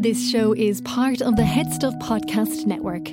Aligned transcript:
This 0.00 0.30
show 0.30 0.54
is 0.54 0.80
part 0.80 1.20
of 1.20 1.36
the 1.36 1.44
Head 1.44 1.70
Stuff 1.74 1.92
Podcast 1.96 2.64
Network. 2.64 3.12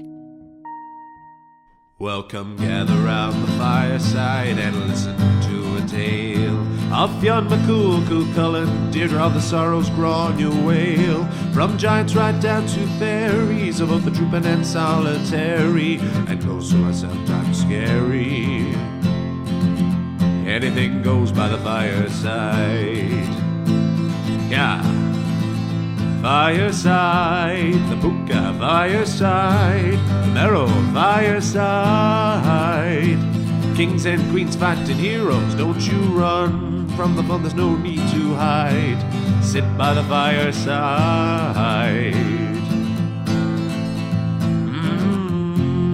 Welcome, 2.00 2.56
gather 2.56 2.96
round 3.02 3.44
the 3.44 3.52
fireside 3.58 4.58
and 4.58 4.88
listen 4.88 5.18
to 5.18 5.84
a 5.84 5.86
tale 5.86 6.58
of 6.94 7.12
Fionn 7.20 7.50
McCool, 7.50 8.06
Chulainn, 8.06 8.90
Deirdre 8.94 9.20
of 9.20 9.34
the 9.34 9.42
Sorrows, 9.42 9.90
Gráinne 9.90 10.38
Mhaol. 10.38 11.54
From 11.54 11.78
giants 11.78 12.16
right 12.16 12.40
down 12.40 12.66
to 12.68 12.88
fairies, 12.98 13.82
of 13.82 13.90
both 13.90 14.06
the 14.06 14.12
trooping 14.12 14.46
and 14.46 14.66
solitary, 14.66 15.98
and 16.30 16.42
ghosts 16.42 16.72
who 16.72 16.86
are 16.86 16.94
sometimes 16.94 17.60
scary. 17.60 18.74
Anything 20.50 21.02
goes 21.02 21.34
by 21.34 21.50
the 21.50 21.58
fireside. 21.58 23.28
Yeah. 24.50 24.97
Fireside, 26.28 27.80
the 27.90 27.96
Puka 28.02 28.54
Fireside, 28.60 29.94
the 29.94 30.32
Merrow 30.34 30.68
Fireside. 30.94 32.76
Kings 33.78 34.06
and 34.06 34.30
queens 34.30 34.58
fighting 34.58 34.98
heroes, 34.98 35.56
don't 35.56 35.80
you 35.88 35.98
run 36.20 36.90
from 36.98 37.16
the 37.16 37.24
fun, 37.24 37.44
there's 37.44 37.54
no 37.54 37.78
need 37.78 38.06
to 38.12 38.36
hide. 38.36 39.02
Sit 39.42 39.64
by 39.78 39.94
the 39.94 40.04
fireside. 40.04 42.14
Mm. 44.68 45.88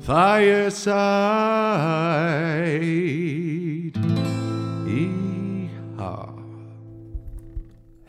Fireside. 0.00 1.00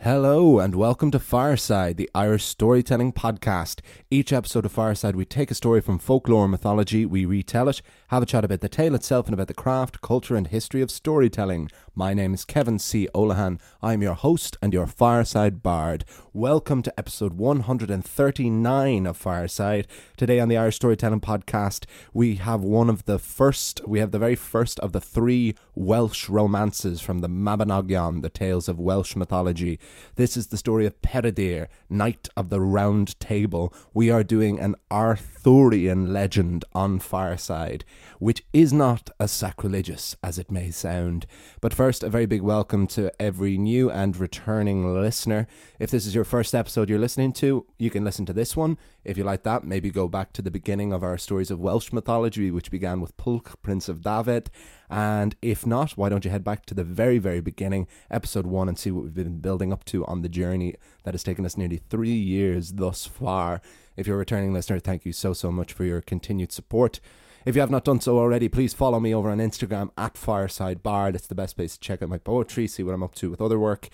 Hello 0.04 0.58
and 0.58 0.74
welcome 0.74 1.12
to 1.12 1.20
Fireside, 1.20 1.96
the 1.96 2.10
Irish 2.12 2.44
storytelling 2.44 3.12
podcast. 3.12 3.78
Each 4.10 4.32
episode 4.32 4.66
of 4.66 4.72
Fireside, 4.72 5.14
we 5.14 5.24
take 5.24 5.48
a 5.52 5.54
story 5.54 5.80
from 5.80 6.00
folklore 6.00 6.42
and 6.42 6.50
mythology, 6.50 7.06
we 7.06 7.24
retell 7.24 7.68
it, 7.68 7.82
have 8.12 8.22
a 8.22 8.26
chat 8.26 8.44
about 8.44 8.60
the 8.60 8.68
tale 8.68 8.94
itself 8.94 9.26
and 9.26 9.32
about 9.32 9.48
the 9.48 9.54
craft, 9.54 10.02
culture, 10.02 10.36
and 10.36 10.48
history 10.48 10.82
of 10.82 10.90
storytelling. 10.90 11.70
My 11.94 12.12
name 12.12 12.34
is 12.34 12.44
Kevin 12.44 12.78
C. 12.78 13.08
Olahan. 13.14 13.58
I 13.80 13.94
am 13.94 14.02
your 14.02 14.12
host 14.12 14.58
and 14.60 14.74
your 14.74 14.86
Fireside 14.86 15.62
Bard. 15.62 16.04
Welcome 16.34 16.82
to 16.82 16.98
episode 16.98 17.32
139 17.34 19.06
of 19.06 19.16
Fireside. 19.16 19.86
Today 20.18 20.40
on 20.40 20.48
the 20.48 20.58
Irish 20.58 20.76
Storytelling 20.76 21.22
Podcast, 21.22 21.86
we 22.12 22.34
have 22.34 22.60
one 22.60 22.90
of 22.90 23.06
the 23.06 23.18
first, 23.18 23.80
we 23.88 23.98
have 24.00 24.10
the 24.10 24.18
very 24.18 24.34
first 24.34 24.78
of 24.80 24.92
the 24.92 25.00
three 25.00 25.54
Welsh 25.74 26.28
romances 26.28 27.00
from 27.00 27.20
the 27.20 27.28
Mabinogion, 27.28 28.20
the 28.20 28.28
tales 28.28 28.68
of 28.68 28.78
Welsh 28.78 29.16
mythology. 29.16 29.80
This 30.16 30.36
is 30.36 30.48
the 30.48 30.58
story 30.58 30.84
of 30.84 31.00
Peredur, 31.00 31.68
Knight 31.88 32.28
of 32.36 32.50
the 32.50 32.60
Round 32.60 33.18
Table. 33.20 33.72
We 33.94 34.10
are 34.10 34.22
doing 34.22 34.60
an 34.60 34.76
Arthurian 34.90 36.12
legend 36.12 36.66
on 36.74 36.98
Fireside, 36.98 37.86
which 38.18 38.44
is 38.52 38.72
not 38.72 39.10
as 39.18 39.30
sacrilegious 39.30 40.16
as 40.22 40.38
it 40.38 40.50
may 40.50 40.70
sound. 40.70 41.26
But 41.60 41.74
first, 41.74 42.02
a 42.02 42.10
very 42.10 42.26
big 42.26 42.42
welcome 42.42 42.86
to 42.88 43.12
every 43.20 43.58
new 43.58 43.90
and 43.90 44.16
returning 44.16 44.94
listener. 44.94 45.46
If 45.78 45.90
this 45.90 46.06
is 46.06 46.14
your 46.14 46.24
first 46.24 46.54
episode 46.54 46.88
you're 46.88 46.98
listening 46.98 47.32
to, 47.34 47.66
you 47.78 47.90
can 47.90 48.04
listen 48.04 48.26
to 48.26 48.32
this 48.32 48.56
one. 48.56 48.78
If 49.04 49.18
you 49.18 49.24
like 49.24 49.42
that, 49.42 49.64
maybe 49.64 49.90
go 49.90 50.08
back 50.08 50.32
to 50.34 50.42
the 50.42 50.50
beginning 50.50 50.92
of 50.92 51.02
our 51.02 51.18
stories 51.18 51.50
of 51.50 51.58
Welsh 51.58 51.92
mythology, 51.92 52.50
which 52.50 52.70
began 52.70 53.00
with 53.00 53.16
Pwyll, 53.16 53.44
Prince 53.62 53.88
of 53.88 54.00
Dyfed. 54.02 54.50
And 54.88 55.34
if 55.40 55.66
not, 55.66 55.92
why 55.92 56.08
don't 56.08 56.24
you 56.24 56.30
head 56.30 56.44
back 56.44 56.66
to 56.66 56.74
the 56.74 56.84
very, 56.84 57.18
very 57.18 57.40
beginning, 57.40 57.88
episode 58.10 58.46
one, 58.46 58.68
and 58.68 58.78
see 58.78 58.90
what 58.90 59.04
we've 59.04 59.14
been 59.14 59.40
building 59.40 59.72
up 59.72 59.84
to 59.86 60.04
on 60.06 60.22
the 60.22 60.28
journey 60.28 60.74
that 61.04 61.14
has 61.14 61.22
taken 61.22 61.46
us 61.46 61.56
nearly 61.56 61.78
three 61.78 62.10
years 62.10 62.72
thus 62.72 63.06
far. 63.06 63.60
If 63.96 64.06
you're 64.06 64.16
a 64.16 64.18
returning 64.18 64.52
listener, 64.52 64.78
thank 64.78 65.04
you 65.04 65.12
so, 65.12 65.32
so 65.32 65.50
much 65.50 65.72
for 65.72 65.84
your 65.84 66.00
continued 66.00 66.52
support. 66.52 67.00
If 67.44 67.56
you 67.56 67.60
have 67.60 67.70
not 67.70 67.84
done 67.84 68.00
so 68.00 68.18
already, 68.18 68.48
please 68.48 68.72
follow 68.72 69.00
me 69.00 69.12
over 69.12 69.28
on 69.28 69.38
Instagram 69.38 69.90
at 69.98 70.16
Fireside 70.16 70.82
Bard. 70.82 71.16
It's 71.16 71.26
the 71.26 71.34
best 71.34 71.56
place 71.56 71.74
to 71.74 71.80
check 71.80 72.00
out 72.00 72.08
my 72.08 72.18
poetry, 72.18 72.68
see 72.68 72.84
what 72.84 72.94
I'm 72.94 73.02
up 73.02 73.16
to 73.16 73.30
with 73.30 73.40
other 73.40 73.58
work. 73.58 73.88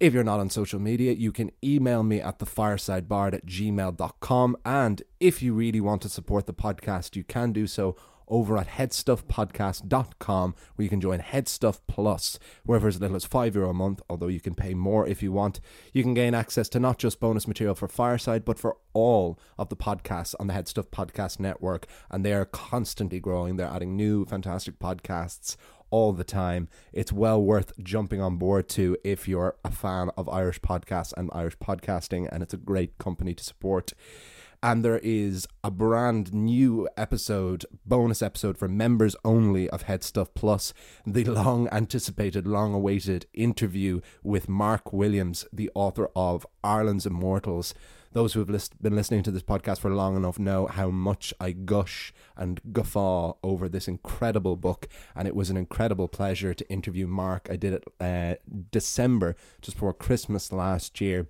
If 0.00 0.12
you're 0.12 0.24
not 0.24 0.40
on 0.40 0.50
social 0.50 0.80
media, 0.80 1.12
you 1.12 1.32
can 1.32 1.50
email 1.62 2.02
me 2.02 2.20
at 2.20 2.38
thefiresidebard 2.38 3.32
at 3.32 3.46
gmail.com. 3.46 4.56
And 4.66 5.02
if 5.18 5.42
you 5.42 5.54
really 5.54 5.80
want 5.80 6.02
to 6.02 6.08
support 6.08 6.46
the 6.46 6.52
podcast, 6.52 7.16
you 7.16 7.24
can 7.24 7.52
do 7.52 7.66
so 7.66 7.96
over 8.28 8.56
at 8.56 8.68
headstuffpodcast.com 8.68 10.54
where 10.74 10.82
you 10.82 10.88
can 10.88 11.00
join 11.00 11.20
Headstuff 11.20 11.80
Plus, 11.86 12.38
where 12.64 12.80
for 12.80 12.88
as 12.88 13.00
little 13.00 13.16
as 13.16 13.26
€5 13.26 13.54
Euro 13.54 13.70
a 13.70 13.74
month, 13.74 14.02
although 14.08 14.28
you 14.28 14.40
can 14.40 14.54
pay 14.54 14.74
more 14.74 15.06
if 15.06 15.22
you 15.22 15.32
want. 15.32 15.60
You 15.92 16.02
can 16.02 16.14
gain 16.14 16.34
access 16.34 16.68
to 16.70 16.80
not 16.80 16.98
just 16.98 17.20
bonus 17.20 17.48
material 17.48 17.74
for 17.74 17.88
Fireside, 17.88 18.44
but 18.44 18.58
for 18.58 18.76
all 18.92 19.38
of 19.58 19.68
the 19.68 19.76
podcasts 19.76 20.34
on 20.38 20.46
the 20.46 20.54
Headstuff 20.54 20.88
Podcast 20.90 21.38
Network. 21.40 21.86
And 22.10 22.24
they 22.24 22.32
are 22.32 22.44
constantly 22.44 23.20
growing. 23.20 23.56
They're 23.56 23.66
adding 23.66 23.96
new 23.96 24.24
fantastic 24.24 24.78
podcasts 24.78 25.56
all 25.90 26.12
the 26.12 26.24
time. 26.24 26.68
It's 26.92 27.12
well 27.12 27.40
worth 27.40 27.72
jumping 27.80 28.20
on 28.20 28.36
board 28.36 28.68
to 28.70 28.96
if 29.04 29.28
you're 29.28 29.54
a 29.64 29.70
fan 29.70 30.10
of 30.16 30.28
Irish 30.28 30.60
podcasts 30.60 31.12
and 31.16 31.30
Irish 31.32 31.56
podcasting, 31.58 32.28
and 32.32 32.42
it's 32.42 32.54
a 32.54 32.56
great 32.56 32.98
company 32.98 33.32
to 33.34 33.44
support 33.44 33.92
and 34.64 34.82
there 34.82 35.00
is 35.02 35.46
a 35.62 35.70
brand 35.70 36.32
new 36.32 36.88
episode, 36.96 37.66
bonus 37.84 38.22
episode 38.22 38.56
for 38.56 38.66
members 38.66 39.14
only 39.22 39.68
of 39.68 39.82
Head 39.82 40.02
Stuff 40.02 40.32
Plus, 40.32 40.72
the 41.06 41.22
long 41.24 41.68
anticipated, 41.70 42.46
long 42.46 42.72
awaited 42.72 43.26
interview 43.34 44.00
with 44.22 44.48
Mark 44.48 44.90
Williams, 44.90 45.44
the 45.52 45.70
author 45.74 46.08
of 46.16 46.46
Ireland's 46.64 47.04
Immortals. 47.04 47.74
Those 48.12 48.32
who 48.32 48.40
have 48.40 48.48
list- 48.48 48.80
been 48.80 48.96
listening 48.96 49.22
to 49.24 49.30
this 49.30 49.42
podcast 49.42 49.80
for 49.80 49.90
long 49.90 50.16
enough 50.16 50.38
know 50.38 50.66
how 50.66 50.88
much 50.88 51.34
I 51.38 51.52
gush 51.52 52.14
and 52.34 52.58
guffaw 52.72 53.34
over 53.42 53.68
this 53.68 53.86
incredible 53.86 54.56
book, 54.56 54.88
and 55.14 55.28
it 55.28 55.36
was 55.36 55.50
an 55.50 55.58
incredible 55.58 56.08
pleasure 56.08 56.54
to 56.54 56.70
interview 56.70 57.06
Mark. 57.06 57.48
I 57.50 57.56
did 57.56 57.74
it 57.74 57.84
uh, 58.00 58.36
December, 58.70 59.36
just 59.60 59.76
before 59.76 59.92
Christmas 59.92 60.52
last 60.52 61.02
year 61.02 61.28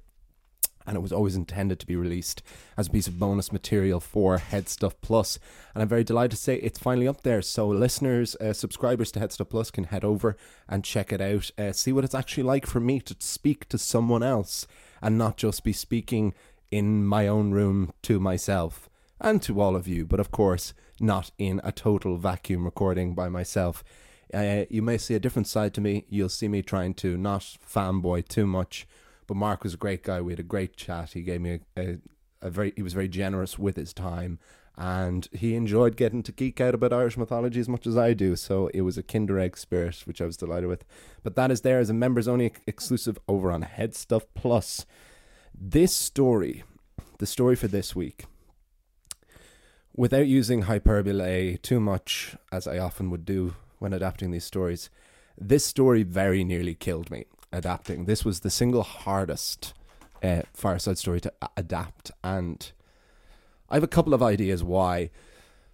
and 0.86 0.96
it 0.96 1.00
was 1.00 1.12
always 1.12 1.36
intended 1.36 1.80
to 1.80 1.86
be 1.86 1.96
released 1.96 2.42
as 2.76 2.88
a 2.88 2.90
piece 2.90 3.06
of 3.06 3.18
bonus 3.18 3.52
material 3.52 4.00
for 4.00 4.38
Head 4.38 4.68
Stuff 4.68 5.00
Plus. 5.00 5.38
And 5.74 5.82
I'm 5.82 5.88
very 5.88 6.04
delighted 6.04 6.32
to 6.32 6.36
say 6.36 6.56
it's 6.56 6.78
finally 6.78 7.08
up 7.08 7.22
there. 7.22 7.42
So 7.42 7.68
listeners, 7.68 8.36
uh, 8.36 8.52
subscribers 8.52 9.10
to 9.12 9.20
Head 9.20 9.32
Stuff 9.32 9.48
Plus 9.48 9.70
can 9.70 9.84
head 9.84 10.04
over 10.04 10.36
and 10.68 10.84
check 10.84 11.12
it 11.12 11.20
out. 11.20 11.50
Uh, 11.58 11.72
see 11.72 11.92
what 11.92 12.04
it's 12.04 12.14
actually 12.14 12.42
like 12.42 12.66
for 12.66 12.80
me 12.80 13.00
to 13.00 13.16
speak 13.18 13.68
to 13.70 13.78
someone 13.78 14.22
else 14.22 14.66
and 15.00 15.16
not 15.16 15.36
just 15.36 15.64
be 15.64 15.72
speaking 15.72 16.34
in 16.70 17.06
my 17.06 17.28
own 17.28 17.52
room 17.52 17.92
to 18.02 18.18
myself 18.20 18.88
and 19.20 19.42
to 19.42 19.60
all 19.60 19.76
of 19.76 19.88
you, 19.88 20.04
but 20.04 20.20
of 20.20 20.30
course 20.30 20.74
not 21.00 21.30
in 21.38 21.60
a 21.64 21.72
total 21.72 22.16
vacuum 22.16 22.64
recording 22.64 23.14
by 23.14 23.28
myself. 23.28 23.82
Uh, 24.32 24.64
you 24.68 24.82
may 24.82 24.98
see 24.98 25.14
a 25.14 25.20
different 25.20 25.46
side 25.46 25.72
to 25.74 25.80
me. 25.80 26.04
You'll 26.08 26.28
see 26.28 26.48
me 26.48 26.62
trying 26.62 26.94
to 26.94 27.16
not 27.16 27.42
fanboy 27.42 28.26
too 28.28 28.46
much 28.46 28.86
but 29.26 29.36
Mark 29.36 29.64
was 29.64 29.74
a 29.74 29.78
great 29.78 30.02
guy. 30.02 30.20
We 30.20 30.32
had 30.32 30.40
a 30.40 30.44
great 30.44 30.76
chat. 30.76 31.12
He 31.12 31.22
gave 31.22 31.40
me 31.40 31.60
a, 31.76 31.80
a, 31.80 31.98
a 32.42 32.50
very 32.50 32.72
he 32.76 32.82
was 32.82 32.92
very 32.92 33.08
generous 33.08 33.58
with 33.58 33.76
his 33.76 33.92
time 33.92 34.38
and 34.76 35.28
he 35.32 35.54
enjoyed 35.54 35.96
getting 35.96 36.22
to 36.24 36.32
geek 36.32 36.60
out 36.60 36.74
about 36.74 36.92
Irish 36.92 37.16
mythology 37.16 37.60
as 37.60 37.68
much 37.68 37.86
as 37.86 37.96
I 37.96 38.12
do. 38.12 38.34
So 38.34 38.68
it 38.68 38.80
was 38.80 38.98
a 38.98 39.02
Kinder 39.02 39.38
Egg 39.38 39.56
spirit, 39.56 40.02
which 40.04 40.20
I 40.20 40.26
was 40.26 40.36
delighted 40.36 40.68
with. 40.68 40.84
But 41.22 41.36
that 41.36 41.50
is 41.50 41.60
there 41.60 41.78
as 41.78 41.90
a 41.90 41.94
members 41.94 42.26
only 42.26 42.52
exclusive 42.66 43.18
over 43.28 43.52
on 43.52 43.62
Head 43.62 43.94
Stuff 43.94 44.24
Plus. 44.34 44.84
This 45.54 45.94
story, 45.94 46.64
the 47.18 47.26
story 47.26 47.54
for 47.54 47.68
this 47.68 47.94
week, 47.94 48.24
without 49.94 50.26
using 50.26 50.62
hyperbole 50.62 51.56
too 51.58 51.78
much, 51.78 52.36
as 52.50 52.66
I 52.66 52.78
often 52.78 53.10
would 53.10 53.24
do 53.24 53.54
when 53.78 53.92
adapting 53.92 54.32
these 54.32 54.44
stories, 54.44 54.90
this 55.38 55.64
story 55.64 56.02
very 56.02 56.42
nearly 56.42 56.74
killed 56.74 57.12
me 57.12 57.26
adapting. 57.54 58.04
This 58.04 58.24
was 58.24 58.40
the 58.40 58.50
single 58.50 58.82
hardest 58.82 59.74
uh, 60.22 60.42
Fireside 60.52 60.98
story 60.98 61.20
to 61.20 61.32
adapt, 61.56 62.10
and 62.22 62.72
I 63.70 63.74
have 63.74 63.82
a 63.82 63.88
couple 63.88 64.14
of 64.14 64.22
ideas 64.22 64.62
why. 64.62 65.10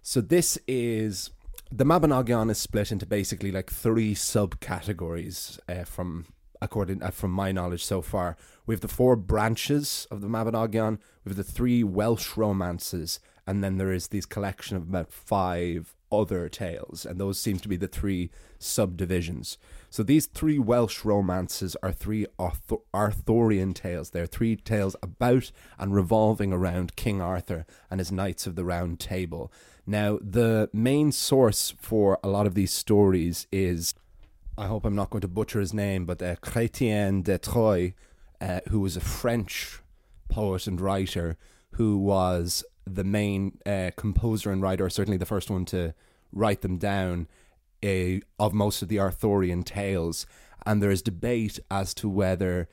So 0.01 0.21
this 0.21 0.57
is 0.67 1.31
the 1.71 1.85
Mabinogion 1.85 2.51
is 2.51 2.57
split 2.57 2.91
into 2.91 3.05
basically 3.05 3.51
like 3.51 3.71
three 3.71 4.13
subcategories 4.13 5.59
uh, 5.69 5.85
from 5.85 6.25
according 6.61 7.01
uh, 7.01 7.11
from 7.11 7.31
my 7.31 7.51
knowledge 7.51 7.83
so 7.83 8.01
far. 8.01 8.35
We 8.65 8.75
have 8.75 8.81
the 8.81 8.87
four 8.87 9.15
branches 9.15 10.07
of 10.11 10.21
the 10.21 10.27
Mabinogion. 10.27 10.99
We 11.23 11.29
have 11.29 11.37
the 11.37 11.43
three 11.43 11.83
Welsh 11.83 12.35
romances, 12.37 13.19
and 13.47 13.63
then 13.63 13.77
there 13.77 13.93
is 13.93 14.09
this 14.09 14.25
collection 14.25 14.77
of 14.77 14.83
about 14.83 15.11
five 15.11 15.95
other 16.11 16.49
tales, 16.49 17.05
and 17.05 17.19
those 17.19 17.39
seem 17.39 17.57
to 17.59 17.69
be 17.69 17.77
the 17.77 17.87
three 17.87 18.29
subdivisions. 18.59 19.57
So 19.91 20.03
these 20.03 20.25
three 20.25 20.57
Welsh 20.57 21.03
romances 21.03 21.75
are 21.83 21.91
three 21.91 22.25
Arthur- 22.39 22.77
Arthurian 22.93 23.73
tales. 23.73 24.11
They're 24.11 24.25
three 24.25 24.55
tales 24.55 24.95
about 25.03 25.51
and 25.77 25.93
revolving 25.93 26.53
around 26.53 26.95
King 26.95 27.21
Arthur 27.21 27.65
and 27.89 27.99
his 27.99 28.09
Knights 28.09 28.47
of 28.47 28.55
the 28.55 28.63
Round 28.63 29.01
Table. 29.01 29.51
Now, 29.85 30.17
the 30.21 30.69
main 30.71 31.11
source 31.11 31.73
for 31.77 32.19
a 32.23 32.29
lot 32.29 32.47
of 32.47 32.55
these 32.55 32.71
stories 32.71 33.47
is 33.51 33.93
I 34.57 34.67
hope 34.67 34.85
I'm 34.85 34.95
not 34.95 35.09
going 35.09 35.21
to 35.21 35.27
butcher 35.27 35.59
his 35.59 35.73
name, 35.73 36.05
but 36.05 36.21
uh, 36.21 36.37
Chrétien 36.37 37.21
de 37.21 37.37
Troyes, 37.37 37.91
uh, 38.39 38.61
who 38.69 38.79
was 38.79 38.95
a 38.95 39.01
French 39.01 39.81
poet 40.29 40.67
and 40.67 40.79
writer, 40.79 41.35
who 41.71 41.97
was 41.97 42.63
the 42.85 43.03
main 43.03 43.57
uh, 43.65 43.91
composer 43.97 44.51
and 44.51 44.61
writer, 44.61 44.89
certainly 44.89 45.17
the 45.17 45.25
first 45.25 45.49
one 45.49 45.65
to 45.65 45.93
write 46.31 46.61
them 46.61 46.77
down, 46.77 47.27
of 47.83 48.53
most 48.53 48.81
of 48.81 48.87
the 48.87 48.99
Arthurian 48.99 49.63
tales. 49.63 50.25
And 50.65 50.81
there 50.81 50.91
is 50.91 51.01
debate 51.01 51.59
as 51.69 51.93
to 51.95 52.09
whether 52.09 52.69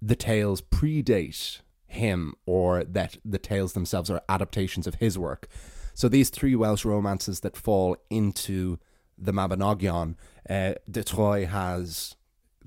the 0.00 0.16
tales 0.16 0.60
predate 0.60 1.60
him 1.86 2.34
or 2.46 2.84
that 2.84 3.16
the 3.24 3.38
tales 3.38 3.72
themselves 3.72 4.10
are 4.10 4.22
adaptations 4.28 4.86
of 4.86 4.96
his 4.96 5.18
work. 5.18 5.48
So 5.94 6.08
these 6.08 6.30
three 6.30 6.54
Welsh 6.54 6.84
romances 6.84 7.40
that 7.40 7.56
fall 7.56 7.96
into 8.10 8.78
the 9.16 9.32
Mabinogion, 9.32 10.14
uh, 10.48 10.74
de 10.88 11.02
Troyes 11.02 11.48
has 11.48 12.14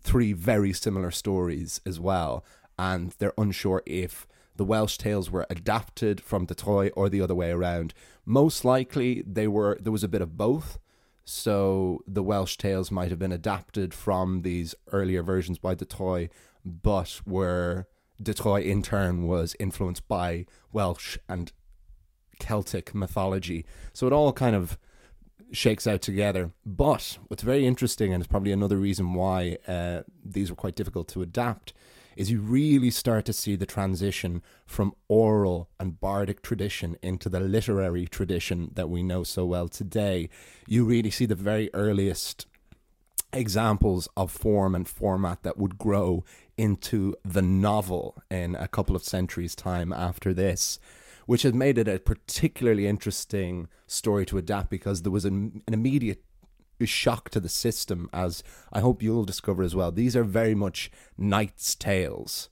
three 0.01 0.33
very 0.33 0.73
similar 0.73 1.11
stories 1.11 1.79
as 1.85 1.99
well, 1.99 2.43
and 2.77 3.15
they're 3.19 3.33
unsure 3.37 3.83
if 3.85 4.27
the 4.55 4.65
Welsh 4.65 4.97
tales 4.97 5.31
were 5.31 5.47
adapted 5.49 6.19
from 6.19 6.45
de 6.45 6.55
Troyes 6.55 6.91
or 6.95 7.09
the 7.09 7.21
other 7.21 7.35
way 7.35 7.51
around. 7.51 7.93
Most 8.25 8.65
likely, 8.65 9.23
they 9.25 9.47
were. 9.47 9.77
There 9.79 9.93
was 9.93 10.03
a 10.03 10.09
bit 10.09 10.21
of 10.21 10.37
both. 10.37 10.77
So 11.23 12.03
the 12.07 12.23
Welsh 12.23 12.57
tales 12.57 12.91
might 12.91 13.09
have 13.09 13.19
been 13.19 13.31
adapted 13.31 13.93
from 13.93 14.41
these 14.41 14.75
earlier 14.91 15.23
versions 15.23 15.59
by 15.59 15.75
de 15.75 15.85
Troyes, 15.85 16.29
but 16.65 17.21
were 17.25 17.87
de 18.21 18.33
in 18.61 18.81
turn 18.83 19.27
was 19.27 19.55
influenced 19.59 20.07
by 20.07 20.45
Welsh 20.71 21.17
and 21.27 21.51
Celtic 22.39 22.93
mythology. 22.93 23.65
So 23.93 24.07
it 24.07 24.13
all 24.13 24.33
kind 24.33 24.55
of 24.55 24.77
shakes 25.51 25.87
out 25.87 26.01
together. 26.01 26.51
But 26.65 27.17
what's 27.27 27.43
very 27.43 27.65
interesting, 27.65 28.13
and 28.13 28.21
it's 28.21 28.31
probably 28.31 28.51
another 28.51 28.77
reason 28.77 29.13
why 29.13 29.57
uh, 29.67 30.01
these 30.23 30.49
were 30.49 30.55
quite 30.55 30.75
difficult 30.75 31.07
to 31.09 31.21
adapt, 31.21 31.73
is 32.15 32.31
you 32.31 32.39
really 32.39 32.89
start 32.89 33.25
to 33.25 33.33
see 33.33 33.55
the 33.55 33.65
transition 33.65 34.41
from 34.65 34.93
oral 35.07 35.69
and 35.79 35.99
bardic 35.99 36.41
tradition 36.41 36.97
into 37.01 37.29
the 37.29 37.39
literary 37.39 38.05
tradition 38.05 38.71
that 38.75 38.89
we 38.89 39.03
know 39.03 39.23
so 39.23 39.45
well 39.45 39.67
today. 39.67 40.29
You 40.67 40.85
really 40.85 41.11
see 41.11 41.25
the 41.25 41.35
very 41.35 41.69
earliest 41.73 42.45
examples 43.33 44.09
of 44.17 44.31
form 44.31 44.75
and 44.75 44.87
format 44.87 45.43
that 45.43 45.57
would 45.57 45.77
grow 45.77 46.23
into 46.57 47.15
the 47.23 47.41
novel 47.41 48.21
in 48.29 48.55
a 48.55 48.67
couple 48.67 48.95
of 48.95 49.03
centuries' 49.03 49.55
time 49.55 49.93
after 49.93 50.33
this 50.33 50.79
which 51.25 51.43
has 51.43 51.53
made 51.53 51.77
it 51.77 51.87
a 51.87 51.99
particularly 51.99 52.87
interesting 52.87 53.67
story 53.87 54.25
to 54.25 54.37
adapt 54.37 54.69
because 54.69 55.01
there 55.01 55.11
was 55.11 55.23
an, 55.23 55.61
an 55.67 55.73
immediate 55.73 56.23
shock 56.89 57.29
to 57.31 57.39
the 57.39 57.49
system, 57.49 58.09
as 58.13 58.43
I 58.71 58.79
hope 58.79 59.01
you'll 59.01 59.25
discover 59.25 59.63
as 59.63 59.75
well. 59.75 59.91
These 59.91 60.15
are 60.15 60.23
very 60.23 60.55
much 60.55 60.91
knights' 61.17 61.75
tales. 61.75 62.49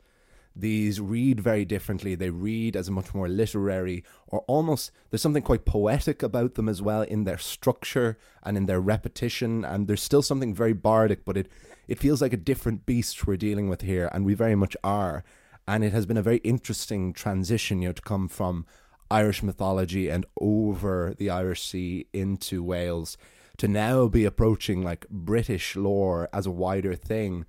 These 0.56 1.00
read 1.00 1.40
very 1.40 1.64
differently. 1.64 2.16
They 2.16 2.32
read 2.32 2.76
as 2.76 2.88
a 2.88 2.92
much 2.92 3.14
more 3.14 3.30
literary, 3.30 4.04
or 4.28 4.42
almost 4.48 4.92
there's 5.10 5.22
something 5.22 5.44
quite 5.44 5.66
poetic 5.66 6.22
about 6.22 6.56
them 6.56 6.68
as 6.68 6.82
well 6.82 7.04
in 7.04 7.24
their 7.24 7.38
structure 7.38 8.18
and 8.44 8.58
in 8.58 8.66
their 8.66 8.82
repetition. 8.82 9.64
And 9.64 9.88
there's 9.88 10.04
still 10.04 10.22
something 10.22 10.54
very 10.54 10.74
bardic, 10.74 11.24
but 11.24 11.38
it 11.38 11.50
it 11.88 12.00
feels 12.00 12.22
like 12.22 12.34
a 12.34 12.38
different 12.38 12.86
beast 12.86 13.26
we're 13.26 13.38
dealing 13.38 13.70
with 13.70 13.82
here, 13.82 14.10
and 14.14 14.26
we 14.26 14.34
very 14.34 14.56
much 14.56 14.76
are 14.84 15.24
and 15.70 15.84
it 15.84 15.94
has 15.94 16.08
been 16.08 16.18
a 16.18 16.24
very 16.24 16.38
interesting 16.38 17.14
transition, 17.14 17.80
you 17.80 17.90
know, 17.90 17.94
to 17.94 18.02
come 18.02 18.28
from 18.28 18.66
Irish 19.12 19.44
mythology 19.44 20.10
and 20.10 20.26
over 20.42 21.14
the 21.16 21.30
Irish 21.30 21.62
Sea 21.62 22.08
into 22.12 22.64
Wales 22.64 23.18
to 23.60 23.68
now 23.68 24.08
be 24.08 24.26
approaching 24.26 24.82
like 24.82 25.08
British 25.10 25.76
lore 25.76 26.28
as 26.34 26.46
a 26.46 26.52
wider 26.52 26.96
thing 26.96 27.46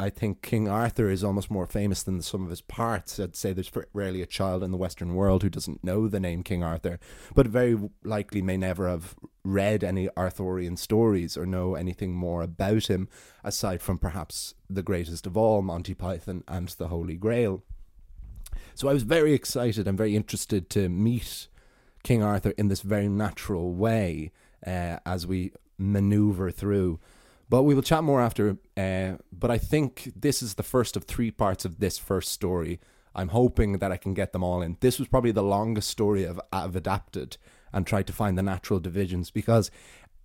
I 0.00 0.10
think 0.10 0.42
King 0.42 0.68
Arthur 0.68 1.08
is 1.08 1.22
almost 1.22 1.50
more 1.50 1.66
famous 1.66 2.02
than 2.02 2.20
sum 2.20 2.42
of 2.42 2.50
his 2.50 2.60
parts. 2.60 3.20
I'd 3.20 3.36
say 3.36 3.52
there's 3.52 3.70
rarely 3.92 4.22
a 4.22 4.26
child 4.26 4.64
in 4.64 4.72
the 4.72 4.76
Western 4.76 5.14
world 5.14 5.42
who 5.42 5.50
doesn't 5.50 5.84
know 5.84 6.08
the 6.08 6.18
name 6.18 6.42
King 6.42 6.64
Arthur, 6.64 6.98
but 7.34 7.46
very 7.46 7.78
likely 8.02 8.42
may 8.42 8.56
never 8.56 8.88
have 8.88 9.14
read 9.44 9.84
any 9.84 10.08
Arthurian 10.16 10.76
stories 10.76 11.36
or 11.36 11.46
know 11.46 11.76
anything 11.76 12.12
more 12.12 12.42
about 12.42 12.90
him, 12.90 13.08
aside 13.44 13.80
from 13.80 13.98
perhaps 13.98 14.54
the 14.68 14.82
greatest 14.82 15.26
of 15.26 15.36
all, 15.36 15.62
Monty 15.62 15.94
Python 15.94 16.42
and 16.48 16.68
the 16.70 16.88
Holy 16.88 17.16
Grail. 17.16 17.62
So 18.74 18.88
I 18.88 18.92
was 18.92 19.04
very 19.04 19.32
excited 19.32 19.86
and 19.86 19.96
very 19.96 20.16
interested 20.16 20.70
to 20.70 20.88
meet 20.88 21.46
King 22.02 22.22
Arthur 22.22 22.50
in 22.58 22.66
this 22.66 22.80
very 22.80 23.08
natural 23.08 23.72
way 23.72 24.32
uh, 24.66 24.98
as 25.06 25.26
we 25.26 25.52
maneuver 25.78 26.50
through. 26.50 26.98
But 27.48 27.62
we 27.62 27.74
will 27.74 27.82
chat 27.82 28.04
more 28.04 28.20
after. 28.20 28.58
Uh, 28.76 29.12
but 29.32 29.50
I 29.50 29.58
think 29.58 30.12
this 30.14 30.42
is 30.42 30.54
the 30.54 30.62
first 30.62 30.96
of 30.96 31.04
three 31.04 31.30
parts 31.30 31.64
of 31.64 31.80
this 31.80 31.98
first 31.98 32.32
story. 32.32 32.80
I'm 33.14 33.28
hoping 33.28 33.78
that 33.78 33.90
I 33.90 33.96
can 33.96 34.14
get 34.14 34.32
them 34.32 34.44
all 34.44 34.62
in. 34.62 34.76
This 34.80 34.98
was 34.98 35.08
probably 35.08 35.32
the 35.32 35.42
longest 35.42 35.88
story 35.88 36.28
I've, 36.28 36.40
I've 36.52 36.76
adapted 36.76 37.36
and 37.72 37.86
tried 37.86 38.06
to 38.06 38.12
find 38.12 38.36
the 38.36 38.42
natural 38.42 38.80
divisions 38.80 39.30
because, 39.30 39.70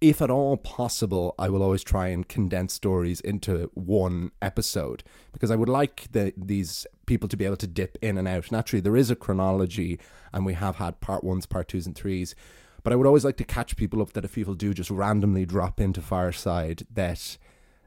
if 0.01 0.21
at 0.21 0.29
all 0.29 0.57
possible, 0.57 1.33
I 1.39 1.47
will 1.47 1.63
always 1.63 1.83
try 1.83 2.09
and 2.09 2.27
condense 2.27 2.73
stories 2.73 3.21
into 3.21 3.71
one 3.73 4.31
episode 4.41 5.01
because 5.31 5.49
I 5.49 5.55
would 5.55 5.69
like 5.69 6.09
the, 6.11 6.33
these 6.35 6.85
people 7.05 7.29
to 7.29 7.37
be 7.37 7.45
able 7.45 7.57
to 7.57 7.67
dip 7.67 7.97
in 8.01 8.17
and 8.17 8.27
out. 8.27 8.51
Naturally, 8.51 8.81
there 8.81 8.97
is 8.97 9.09
a 9.09 9.15
chronology, 9.15 9.97
and 10.33 10.45
we 10.45 10.53
have 10.53 10.75
had 10.75 10.99
part 10.99 11.23
ones, 11.23 11.45
part 11.45 11.69
twos, 11.69 11.87
and 11.87 11.95
threes. 11.95 12.35
But 12.83 12.93
I 12.93 12.95
would 12.97 13.07
always 13.07 13.25
like 13.25 13.37
to 13.37 13.43
catch 13.45 13.77
people 13.77 14.01
up 14.01 14.13
that 14.13 14.25
if 14.25 14.35
people 14.35 14.55
do 14.55 14.73
just 14.73 14.91
randomly 14.91 15.45
drop 15.45 15.79
into 15.79 16.01
Fireside, 16.01 16.85
that 16.93 17.37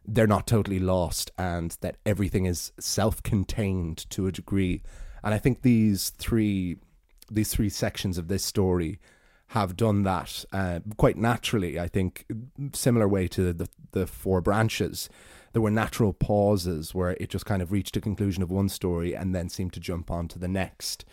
they're 0.07 0.27
not 0.27 0.47
totally 0.47 0.79
lost 0.79 1.31
and 1.37 1.77
that 1.81 1.97
everything 2.07 2.47
is 2.47 2.73
self-contained 2.79 4.09
to 4.11 4.27
a 4.27 4.33
degree. 4.33 4.83
And 5.23 5.35
I 5.35 5.39
think 5.39 5.63
these 5.63 6.11
three 6.11 6.77
these 7.29 7.51
three 7.51 7.69
sections 7.69 8.19
of 8.19 8.29
this 8.29 8.45
story 8.45 9.01
have 9.49 9.77
done 9.77 10.05
that 10.05 10.45
uh, 10.53 10.79
quite 10.97 11.17
naturally. 11.17 11.79
I 11.79 11.89
think 11.89 12.25
similar 12.73 13.09
way 13.09 13.29
to 13.29 13.53
the 13.53 13.69
the 13.93 14.07
four 14.07 14.41
branches. 14.41 15.09
There 15.53 15.63
were 15.63 15.71
natural 15.71 16.13
pauses 16.13 16.95
where 16.95 17.17
it 17.19 17.31
just 17.31 17.47
kind 17.47 17.63
of 17.63 17.73
reached 17.73 17.97
a 17.97 18.01
conclusion 18.01 18.43
of 18.43 18.51
one 18.51 18.69
story 18.69 19.15
and 19.15 19.35
then 19.35 19.49
seemed 19.49 19.73
to 19.73 19.81
jump 19.81 20.11
on 20.11 20.29
to 20.29 20.39
the 20.39 20.49
next. 20.49 21.05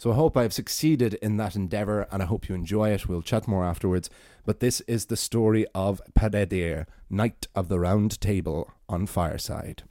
So 0.00 0.12
I 0.12 0.14
hope 0.14 0.36
I 0.36 0.42
have 0.42 0.52
succeeded 0.52 1.14
in 1.14 1.38
that 1.38 1.56
endeavour 1.56 2.06
and 2.12 2.22
I 2.22 2.26
hope 2.26 2.48
you 2.48 2.54
enjoy 2.54 2.90
it. 2.90 3.08
We'll 3.08 3.20
chat 3.20 3.48
more 3.48 3.64
afterwards. 3.64 4.08
But 4.46 4.60
this 4.60 4.80
is 4.82 5.06
the 5.06 5.16
story 5.16 5.66
of 5.74 6.00
Peredur, 6.16 6.86
Knight 7.10 7.48
of 7.56 7.68
the 7.68 7.80
Round 7.80 8.20
Table 8.20 8.70
on 8.88 9.06
Fireside. 9.06 9.82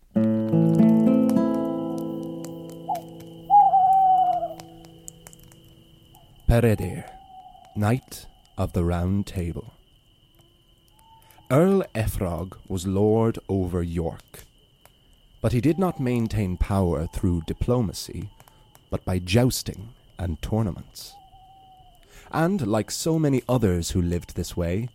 Peredur, 6.48 7.04
Knight 7.76 8.28
of 8.58 8.72
the 8.72 8.86
Round 8.86 9.28
Table. 9.28 9.74
Earl 11.52 11.84
Efrog 11.94 12.54
was 12.70 12.88
lord 12.88 13.40
over 13.50 13.84
York, 13.84 14.46
but 15.42 15.52
he 15.52 15.60
did 15.60 15.78
not 15.78 16.00
maintain 16.00 16.56
power 16.56 17.08
through 17.08 17.42
diplomacy, 17.46 18.32
but 18.90 19.04
by 19.04 19.20
jousting 19.20 19.94
and 20.18 20.42
tournaments. 20.42 21.14
And 22.32 22.68
like 22.68 22.92
so 22.92 23.18
many 23.18 23.42
others 23.48 23.92
who 23.92 24.02
lived 24.02 24.36
this 24.36 24.58
way, 24.58 24.90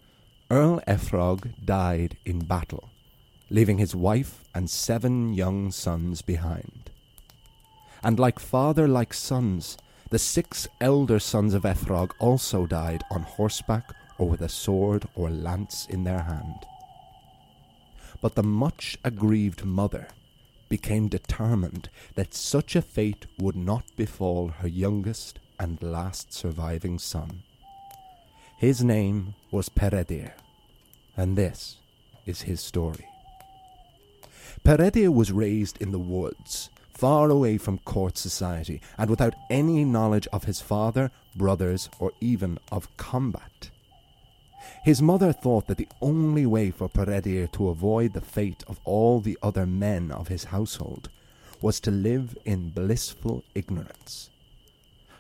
Earl 0.51 0.81
Efrog 0.87 1.53
died 1.65 2.17
in 2.25 2.41
battle, 2.41 2.91
leaving 3.49 3.79
his 3.79 3.95
wife 3.95 4.45
and 4.55 4.69
seven 4.69 5.33
young 5.33 5.71
sons 5.71 6.21
behind. 6.23 6.91
And 8.03 8.19
like 8.19 8.39
father, 8.39 8.87
like 8.87 9.15
sons, 9.15 9.79
the 10.11 10.19
six 10.19 10.69
elder 10.81 11.19
sons 11.19 11.55
of 11.55 11.63
Efrog 11.63 12.13
also 12.19 12.67
died 12.67 13.03
on 13.11 13.23
horseback 13.23 13.95
or 14.19 14.29
with 14.29 14.43
a 14.43 14.49
sword 14.49 15.09
or 15.15 15.31
lance 15.31 15.87
in 15.89 16.05
their 16.05 16.23
hand. 16.23 16.67
But 18.21 18.35
the 18.35 18.43
much 18.43 18.99
aggrieved 19.05 19.65
mother 19.65 20.09
became 20.73 21.07
determined 21.07 21.91
that 22.15 22.33
such 22.33 22.75
a 22.75 22.81
fate 22.81 23.27
would 23.39 23.55
not 23.55 23.85
befall 23.95 24.49
her 24.49 24.67
youngest 24.67 25.39
and 25.61 25.83
last 25.83 26.33
surviving 26.33 26.99
son. 26.99 27.43
His 28.57 28.83
name 28.83 29.35
was 29.51 29.69
Peredur, 29.69 30.33
and 31.15 31.37
this 31.37 31.77
is 32.25 32.41
his 32.41 32.63
story. 32.63 33.07
Peredur 34.65 35.13
was 35.13 35.31
raised 35.31 35.77
in 35.83 35.93
the 35.93 35.99
woods, 35.99 36.71
far 36.89 37.29
away 37.29 37.59
from 37.59 37.77
court 37.81 38.17
society, 38.17 38.81
and 38.97 39.11
without 39.11 39.35
any 39.51 39.85
knowledge 39.85 40.27
of 40.33 40.45
his 40.45 40.63
father, 40.63 41.11
brothers, 41.37 41.91
or 41.99 42.13
even 42.23 42.59
of 42.71 42.89
combat. 42.97 43.69
His 44.83 45.03
mother 45.03 45.33
thought 45.33 45.67
that 45.67 45.77
the 45.77 45.89
only 46.01 46.47
way 46.47 46.71
for 46.71 46.89
Peredur 46.89 47.47
to 47.53 47.69
avoid 47.69 48.13
the 48.13 48.21
fate 48.21 48.65
of 48.67 48.81
all 48.85 49.21
the 49.21 49.39
other 49.43 49.67
men 49.67 50.11
of 50.11 50.29
his 50.29 50.45
household 50.45 51.09
was 51.61 51.81
to 51.81 51.91
live 51.91 52.37
in 52.45 52.71
blissful 52.71 53.45
ignorance. 53.55 54.31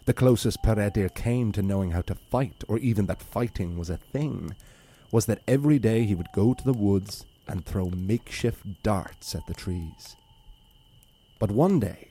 The 0.04 0.14
closest 0.14 0.62
Peredur 0.62 1.08
came 1.14 1.52
to 1.52 1.62
knowing 1.62 1.92
how 1.92 2.02
to 2.02 2.16
fight, 2.16 2.64
or 2.66 2.78
even 2.78 3.06
that 3.06 3.22
fighting 3.22 3.78
was 3.78 3.88
a 3.88 3.96
thing, 3.96 4.56
was 5.12 5.26
that 5.26 5.42
every 5.46 5.78
day 5.78 6.04
he 6.04 6.16
would 6.16 6.32
go 6.34 6.54
to 6.54 6.64
the 6.64 6.72
woods 6.72 7.24
and 7.46 7.64
throw 7.64 7.90
makeshift 7.90 8.82
darts 8.82 9.34
at 9.34 9.46
the 9.46 9.54
trees. 9.54 10.16
But 11.38 11.52
one 11.52 11.78
day, 11.78 12.08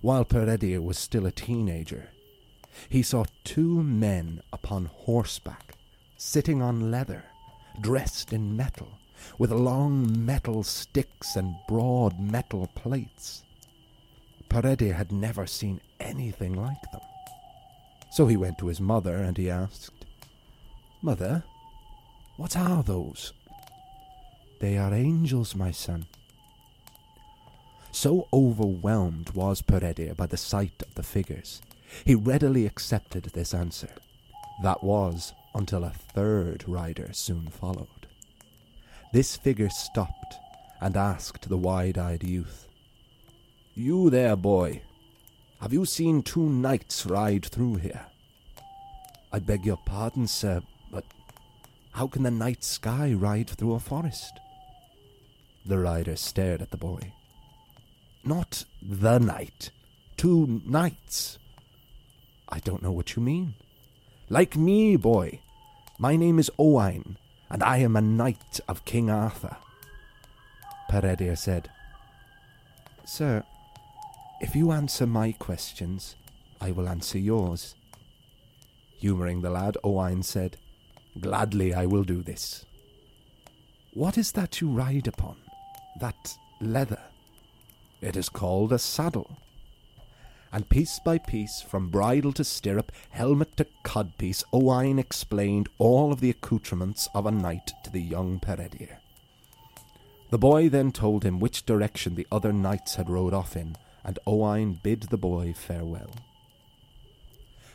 while 0.00 0.24
Peredur 0.24 0.82
was 0.82 0.98
still 0.98 1.26
a 1.26 1.32
teenager, 1.32 2.10
he 2.88 3.02
saw 3.02 3.24
two 3.44 3.82
men 3.82 4.42
upon 4.52 4.86
horseback, 4.86 5.75
sitting 6.16 6.62
on 6.62 6.90
leather, 6.90 7.24
dressed 7.80 8.32
in 8.32 8.56
metal, 8.56 8.88
with 9.38 9.50
long 9.50 10.24
metal 10.24 10.62
sticks 10.62 11.36
and 11.36 11.54
broad 11.68 12.18
metal 12.18 12.68
plates. 12.74 13.42
Peredur 14.48 14.94
had 14.94 15.12
never 15.12 15.46
seen 15.46 15.80
anything 16.00 16.54
like 16.54 16.90
them. 16.92 17.00
So 18.10 18.26
he 18.26 18.36
went 18.36 18.58
to 18.58 18.68
his 18.68 18.80
mother 18.80 19.16
and 19.16 19.36
he 19.36 19.50
asked, 19.50 20.06
Mother, 21.02 21.44
what 22.36 22.56
are 22.56 22.82
those? 22.82 23.32
They 24.60 24.78
are 24.78 24.94
angels, 24.94 25.54
my 25.54 25.70
son. 25.70 26.06
So 27.92 28.28
overwhelmed 28.32 29.30
was 29.30 29.62
Peredur 29.62 30.14
by 30.16 30.26
the 30.26 30.36
sight 30.36 30.82
of 30.82 30.94
the 30.94 31.02
figures, 31.02 31.62
he 32.04 32.14
readily 32.14 32.66
accepted 32.66 33.24
this 33.24 33.54
answer. 33.54 33.90
That 34.62 34.82
was 34.82 35.32
until 35.56 35.84
a 35.84 35.90
third 35.90 36.68
rider 36.68 37.08
soon 37.12 37.48
followed. 37.48 38.06
This 39.12 39.36
figure 39.36 39.70
stopped 39.70 40.36
and 40.82 40.96
asked 40.96 41.48
the 41.48 41.56
wide 41.56 41.96
eyed 41.96 42.22
youth, 42.22 42.68
You 43.74 44.10
there, 44.10 44.36
boy, 44.36 44.82
have 45.62 45.72
you 45.72 45.86
seen 45.86 46.22
two 46.22 46.46
knights 46.46 47.06
ride 47.06 47.46
through 47.46 47.76
here? 47.76 48.06
I 49.32 49.38
beg 49.38 49.64
your 49.64 49.78
pardon, 49.78 50.26
sir, 50.26 50.60
but 50.92 51.04
how 51.92 52.06
can 52.06 52.22
the 52.22 52.30
night 52.30 52.62
sky 52.62 53.14
ride 53.14 53.48
through 53.48 53.74
a 53.74 53.80
forest? 53.80 54.38
The 55.64 55.78
rider 55.78 56.16
stared 56.16 56.60
at 56.60 56.70
the 56.70 56.76
boy. 56.76 57.14
Not 58.24 58.64
the 58.82 59.18
night, 59.18 59.70
two 60.18 60.60
knights. 60.66 61.38
I 62.46 62.58
don't 62.58 62.82
know 62.82 62.92
what 62.92 63.16
you 63.16 63.22
mean. 63.22 63.54
Like 64.28 64.56
me, 64.56 64.96
boy. 64.96 65.40
My 65.98 66.14
name 66.14 66.38
is 66.38 66.50
Owain, 66.58 67.16
and 67.48 67.62
I 67.62 67.78
am 67.78 67.96
a 67.96 68.02
knight 68.02 68.60
of 68.68 68.84
King 68.84 69.08
Arthur. 69.08 69.56
Peredur 70.90 71.38
said, 71.38 71.70
Sir, 73.06 73.42
if 74.42 74.54
you 74.54 74.72
answer 74.72 75.06
my 75.06 75.32
questions, 75.32 76.16
I 76.60 76.70
will 76.72 76.86
answer 76.86 77.18
yours. 77.18 77.74
Humouring 78.98 79.40
the 79.40 79.48
lad, 79.48 79.78
Owain 79.82 80.22
said, 80.22 80.58
Gladly 81.18 81.72
I 81.72 81.86
will 81.86 82.04
do 82.04 82.22
this. 82.22 82.66
What 83.94 84.18
is 84.18 84.32
that 84.32 84.60
you 84.60 84.68
ride 84.68 85.06
upon? 85.06 85.36
That 86.00 86.36
leather? 86.60 87.00
It 88.02 88.16
is 88.16 88.28
called 88.28 88.74
a 88.74 88.78
saddle. 88.78 89.38
And 90.56 90.66
piece 90.70 90.98
by 91.00 91.18
piece, 91.18 91.60
from 91.60 91.90
bridle 91.90 92.32
to 92.32 92.42
stirrup, 92.42 92.90
helmet 93.10 93.58
to 93.58 93.66
codpiece, 93.84 94.42
Owain 94.54 94.98
explained 94.98 95.68
all 95.76 96.14
of 96.14 96.20
the 96.20 96.30
accoutrements 96.30 97.10
of 97.14 97.26
a 97.26 97.30
knight 97.30 97.72
to 97.84 97.90
the 97.90 98.00
young 98.00 98.40
Peredur. 98.40 98.96
The 100.30 100.38
boy 100.38 100.70
then 100.70 100.92
told 100.92 101.24
him 101.24 101.40
which 101.40 101.66
direction 101.66 102.14
the 102.14 102.26
other 102.32 102.54
knights 102.54 102.94
had 102.94 103.10
rode 103.10 103.34
off 103.34 103.54
in, 103.54 103.76
and 104.02 104.18
Owain 104.26 104.80
bid 104.82 105.02
the 105.02 105.18
boy 105.18 105.52
farewell. 105.52 106.08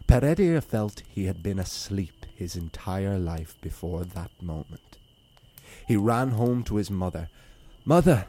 Peredur 0.08 0.60
felt 0.60 1.04
he 1.08 1.26
had 1.26 1.44
been 1.44 1.60
asleep 1.60 2.26
his 2.36 2.56
entire 2.56 3.20
life 3.20 3.62
before 3.62 4.06
that 4.06 4.32
moment. 4.42 4.98
He 5.88 5.96
ran 5.96 6.32
home 6.32 6.64
to 6.64 6.78
his 6.78 6.90
mother. 6.90 7.30
Mother, 7.86 8.26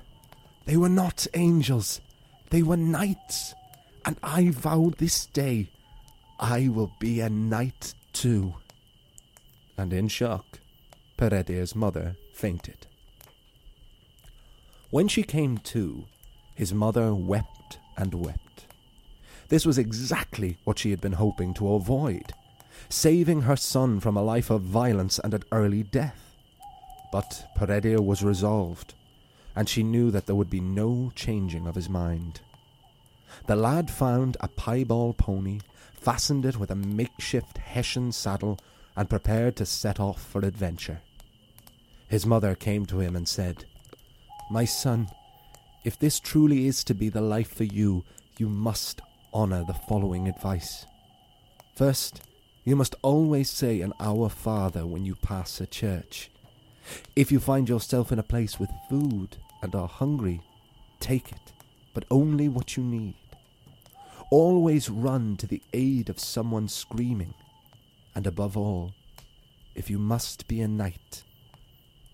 they 0.67 0.77
were 0.77 0.91
not 0.91 1.27
angels, 1.33 2.03
they 2.51 2.63
were 2.63 2.77
knights, 2.77 3.55
and 4.05 4.17
I 4.23 4.51
vow 4.51 4.93
this 4.99 5.27
day 5.27 5.69
I 6.39 6.69
will 6.69 6.93
be 6.99 7.21
a 7.21 7.31
knight 7.31 7.95
too. 8.13 8.55
And 9.79 9.93
in 9.93 10.09
shock, 10.09 10.59
Peredur's 11.17 11.75
mother 11.77 12.17
fainted. 12.35 12.87
When 14.91 15.09
she 15.09 15.23
came 15.23 15.59
to, 15.59 16.05
his 16.55 16.75
mother 16.75 17.15
wept 17.15 17.79
and 17.97 18.13
wept. 18.13 18.67
This 19.49 19.65
was 19.65 19.79
exactly 19.79 20.59
what 20.65 20.79
she 20.79 20.91
had 20.91 21.01
been 21.01 21.13
hoping 21.13 21.55
to 21.55 21.75
avoid, 21.75 22.33
saving 22.89 23.43
her 23.43 23.57
son 23.57 24.01
from 24.01 24.17
a 24.17 24.23
life 24.23 24.51
of 24.51 24.63
violence 24.63 25.19
and 25.19 25.35
an 25.35 25.45
early 25.53 25.83
death. 25.83 26.37
But 27.13 27.47
Peredur 27.57 28.01
was 28.01 28.23
resolved, 28.23 28.95
and 29.55 29.69
she 29.69 29.83
knew 29.83 30.11
that 30.11 30.27
there 30.27 30.35
would 30.35 30.51
be 30.51 30.61
no 30.61 31.13
changing 31.15 31.67
of 31.67 31.75
his 31.75 31.89
mind. 31.89 32.41
The 33.47 33.57
lad 33.57 33.91
found 33.91 34.37
a 34.41 34.49
piebald 34.49 35.19
pony, 35.19 35.61
fastened 35.95 36.45
it 36.45 36.59
with 36.59 36.71
a 36.71 36.77
makeshift 36.77 37.59
Hessian 37.59 38.13
saddle, 38.13 38.59
and 38.97 39.09
prepared 39.09 39.57
to 39.57 39.67
set 39.67 39.99
off 39.99 40.23
for 40.23 40.41
adventure. 40.41 41.01
His 42.09 42.27
mother 42.27 42.55
came 42.55 42.85
to 42.87 43.01
him 43.01 43.17
and 43.17 43.27
said, 43.27 43.65
My 44.51 44.65
son, 44.65 45.09
if 45.85 45.99
this 45.99 46.21
truly 46.21 46.67
is 46.67 46.85
to 46.85 46.95
be 46.95 47.09
the 47.09 47.23
life 47.23 47.53
for 47.53 47.65
you, 47.65 48.05
you 48.37 48.49
must 48.49 49.01
honour 49.33 49.65
the 49.65 49.75
following 49.75 50.29
advice. 50.29 50.87
First, 51.75 52.21
you 52.65 52.77
must 52.77 52.95
always 53.03 53.51
say 53.51 53.81
an 53.81 53.93
Our 53.99 54.29
Father 54.29 54.87
when 54.87 55.05
you 55.05 55.15
pass 55.17 55.61
a 55.61 55.67
church. 55.67 56.31
If 57.17 57.33
you 57.33 57.41
find 57.41 57.69
yourself 57.69 58.13
in 58.13 58.19
a 58.19 58.25
place 58.25 58.61
with 58.61 58.71
food 58.89 59.37
and 59.63 59.75
are 59.75 59.89
hungry, 59.89 60.41
take 61.01 61.33
it, 61.33 61.53
but 61.95 62.05
only 62.11 62.49
what 62.49 62.77
you 62.77 62.83
need. 62.83 63.15
Always 64.33 64.89
run 64.89 65.37
to 65.37 65.47
the 65.47 65.61
aid 65.75 66.09
of 66.09 66.19
someone 66.19 66.67
screaming. 66.67 67.35
And 68.15 68.27
above 68.27 68.57
all, 68.57 68.95
if 69.75 69.91
you 69.91 69.99
must 69.99 70.49
be 70.49 70.63
a 70.63 70.69
knight, 70.69 71.23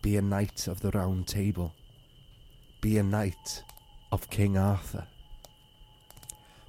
be 0.03 0.17
a 0.17 0.21
knight 0.21 0.67
of 0.67 0.81
the 0.81 0.91
Round 0.91 1.29
Table. 1.29 1.75
Be 2.81 2.99
a 2.99 3.05
knight 3.05 3.63
of 4.11 4.31
King 4.31 4.59
Arthur. 4.59 5.07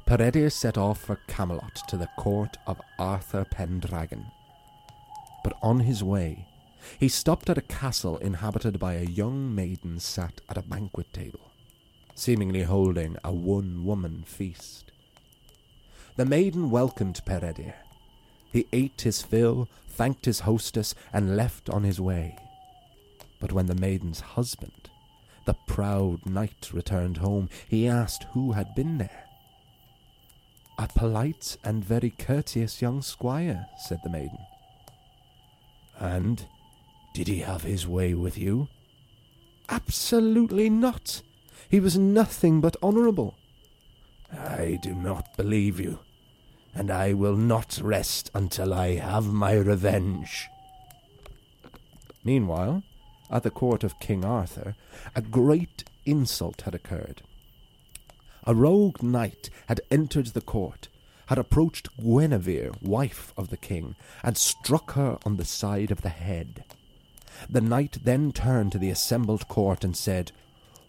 Peredur 0.05 0.51
set 0.51 0.77
off 0.77 1.01
for 1.01 1.15
Camelot 1.25 1.81
to 1.87 1.97
the 1.97 2.09
court 2.15 2.57
of 2.67 2.79
Arthur 2.99 3.43
Pendragon. 3.43 4.27
But 5.43 5.57
on 5.63 5.79
his 5.79 6.03
way, 6.03 6.45
he 6.99 7.07
stopped 7.07 7.49
at 7.49 7.57
a 7.57 7.61
castle 7.61 8.17
inhabited 8.17 8.77
by 8.77 8.93
a 8.93 9.03
young 9.03 9.55
maiden 9.55 9.99
sat 9.99 10.41
at 10.47 10.59
a 10.59 10.61
banquet 10.61 11.11
table, 11.11 11.49
seemingly 12.13 12.61
holding 12.61 13.17
a 13.23 13.33
one 13.33 13.83
woman 13.83 14.21
feast. 14.27 14.88
The 16.19 16.25
maiden 16.25 16.69
welcomed 16.69 17.21
Peredur. 17.25 17.75
He 18.51 18.67
ate 18.73 19.03
his 19.03 19.21
fill, 19.21 19.69
thanked 19.87 20.25
his 20.25 20.41
hostess, 20.41 20.93
and 21.13 21.37
left 21.37 21.69
on 21.69 21.83
his 21.83 22.01
way. 22.01 22.37
But 23.39 23.53
when 23.53 23.67
the 23.67 23.73
maiden's 23.73 24.19
husband, 24.19 24.89
the 25.45 25.55
proud 25.65 26.25
knight, 26.25 26.71
returned 26.73 27.19
home, 27.19 27.47
he 27.69 27.87
asked 27.87 28.25
who 28.33 28.51
had 28.51 28.75
been 28.75 28.97
there. 28.97 29.29
A 30.77 30.89
polite 30.89 31.55
and 31.63 31.85
very 31.85 32.09
courteous 32.09 32.81
young 32.81 33.01
squire, 33.01 33.67
said 33.87 34.01
the 34.03 34.09
maiden. 34.09 34.39
And 35.97 36.45
did 37.13 37.29
he 37.29 37.39
have 37.39 37.63
his 37.63 37.87
way 37.87 38.13
with 38.13 38.37
you? 38.37 38.67
Absolutely 39.69 40.69
not. 40.69 41.21
He 41.69 41.79
was 41.79 41.97
nothing 41.97 42.59
but 42.59 42.75
honourable. 42.83 43.35
I 44.33 44.79
do 44.83 44.93
not 44.93 45.37
believe 45.37 45.79
you, 45.79 45.99
and 46.79 46.89
I 46.89 47.11
will 47.11 47.35
not 47.35 47.77
rest 47.83 48.31
until 48.33 48.73
I 48.73 48.95
have 48.95 49.25
my 49.25 49.51
revenge. 49.51 50.47
Meanwhile, 52.23 52.83
at 53.29 53.43
the 53.43 53.51
court 53.51 53.83
of 53.83 53.99
King 53.99 54.23
Arthur, 54.23 54.75
a 55.13 55.21
great 55.21 55.83
insult 56.05 56.61
had 56.61 56.73
occurred. 56.73 57.21
A 58.45 58.55
rogue 58.55 59.03
knight 59.03 59.49
had 59.67 59.81
entered 59.91 60.27
the 60.27 60.39
court, 60.39 60.87
had 61.25 61.37
approached 61.37 61.89
Guinevere, 61.97 62.71
wife 62.81 63.33
of 63.35 63.49
the 63.49 63.57
king, 63.57 63.97
and 64.23 64.37
struck 64.37 64.93
her 64.93 65.17
on 65.25 65.35
the 65.35 65.43
side 65.43 65.91
of 65.91 66.01
the 66.01 66.07
head. 66.07 66.63
The 67.49 67.59
knight 67.59 67.97
then 68.05 68.31
turned 68.31 68.71
to 68.71 68.77
the 68.77 68.89
assembled 68.89 69.49
court 69.49 69.83
and 69.83 69.97
said, 69.97 70.31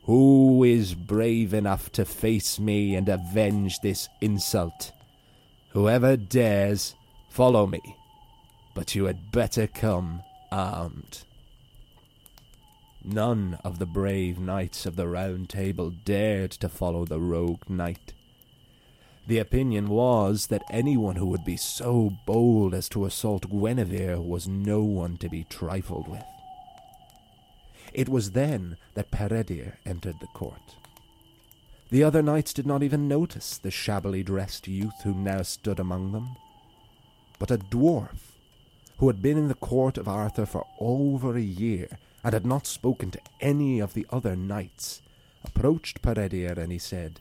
Who 0.05 0.63
is 0.63 0.95
brave 0.95 1.53
enough 1.53 1.91
to 1.93 2.05
face 2.05 2.61
me 2.61 2.95
and 2.95 3.09
avenge 3.09 3.81
this 3.81 4.09
insult? 4.21 4.93
Whoever 5.73 6.17
dares, 6.17 6.97
follow 7.29 7.65
me, 7.67 7.81
but 8.75 8.97
you 8.97 9.05
had 9.05 9.31
better 9.31 9.69
come 9.69 10.23
armed. 10.51 11.23
None 13.05 13.57
of 13.65 13.79
the 13.79 13.87
brave 13.87 14.41
knights 14.41 14.85
of 14.85 14.97
the 14.97 15.07
Round 15.07 15.49
Table 15.49 15.91
dared 15.91 16.51
to 16.53 16.69
follow 16.69 17.05
the 17.05 17.21
rogue 17.21 17.71
knight. 17.71 18.15
The 19.29 19.39
opinion 19.39 19.89
was 19.89 20.49
that 20.49 20.65
anyone 20.71 21.15
who 21.15 21.27
would 21.27 21.45
be 21.45 21.57
so 21.57 22.11
bold 22.27 22.75
as 22.75 22.89
to 22.89 23.05
assault 23.05 23.49
Guinevere 23.49 24.21
was 24.21 24.49
no 24.49 24.83
one 24.83 25.19
to 25.19 25.29
be 25.29 25.45
trifled 25.45 26.09
with. 26.09 26.25
It 27.93 28.09
was 28.09 28.33
then 28.33 28.77
that 28.95 29.13
Peredur 29.13 29.77
entered 29.87 30.17
the 30.21 30.27
court. 30.35 30.75
The 31.91 32.05
other 32.05 32.23
knights 32.23 32.53
did 32.53 32.67
not 32.67 32.85
even 32.85 33.09
notice 33.09 33.59
the 33.59 33.73
shabbily 33.73 34.23
dressed 34.23 34.69
youth 34.69 35.03
who 35.03 35.13
now 35.13 35.43
stood 35.43 35.81
among 35.81 36.13
them. 36.13 36.37
But 37.41 37.51
a 37.51 37.59
dwarf, 37.59 38.37
who 38.99 39.09
had 39.09 39.21
been 39.21 39.37
in 39.37 39.49
the 39.49 39.55
court 39.55 39.99
of 39.99 40.07
Arthur 40.07 40.47
for 40.47 40.67
over 40.79 41.37
a 41.37 41.41
year 41.41 41.89
and 42.23 42.33
had 42.33 42.47
not 42.47 42.67
spoken 42.69 43.11
to 43.11 43.21
any 43.41 43.81
of 43.81 43.95
the 43.95 44.07
other 44.11 44.37
knights, 44.37 45.03
approached 45.43 46.01
Peredur 46.01 46.57
and 46.57 46.71
he 46.71 46.79
said, 46.79 47.19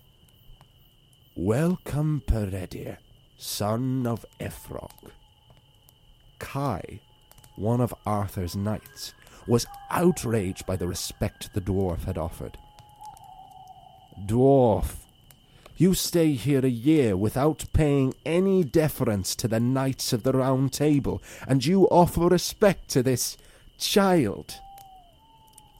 Welcome, 1.35 2.21
Peredur, 2.27 2.97
son 3.39 4.05
of 4.05 4.23
Efrog. 4.39 5.11
Kai, 6.37 6.99
one 7.55 7.81
of 7.81 7.95
Arthur's 8.05 8.55
knights, 8.55 9.13
was 9.47 9.65
outraged 9.89 10.67
by 10.67 10.75
the 10.75 10.87
respect 10.87 11.53
the 11.55 11.61
dwarf 11.61 12.03
had 12.03 12.19
offered. 12.19 12.57
Dwarf, 14.25 14.95
you 15.77 15.93
stay 15.93 16.33
here 16.33 16.65
a 16.65 16.69
year 16.69 17.15
without 17.15 17.63
paying 17.71 18.13
any 18.25 18.65
deference 18.65 19.33
to 19.35 19.47
the 19.47 19.61
knights 19.61 20.11
of 20.11 20.23
the 20.23 20.33
Round 20.33 20.73
Table, 20.73 21.21
and 21.47 21.65
you 21.65 21.85
offer 21.85 22.27
respect 22.27 22.89
to 22.89 23.01
this 23.01 23.37
child. 23.77 24.55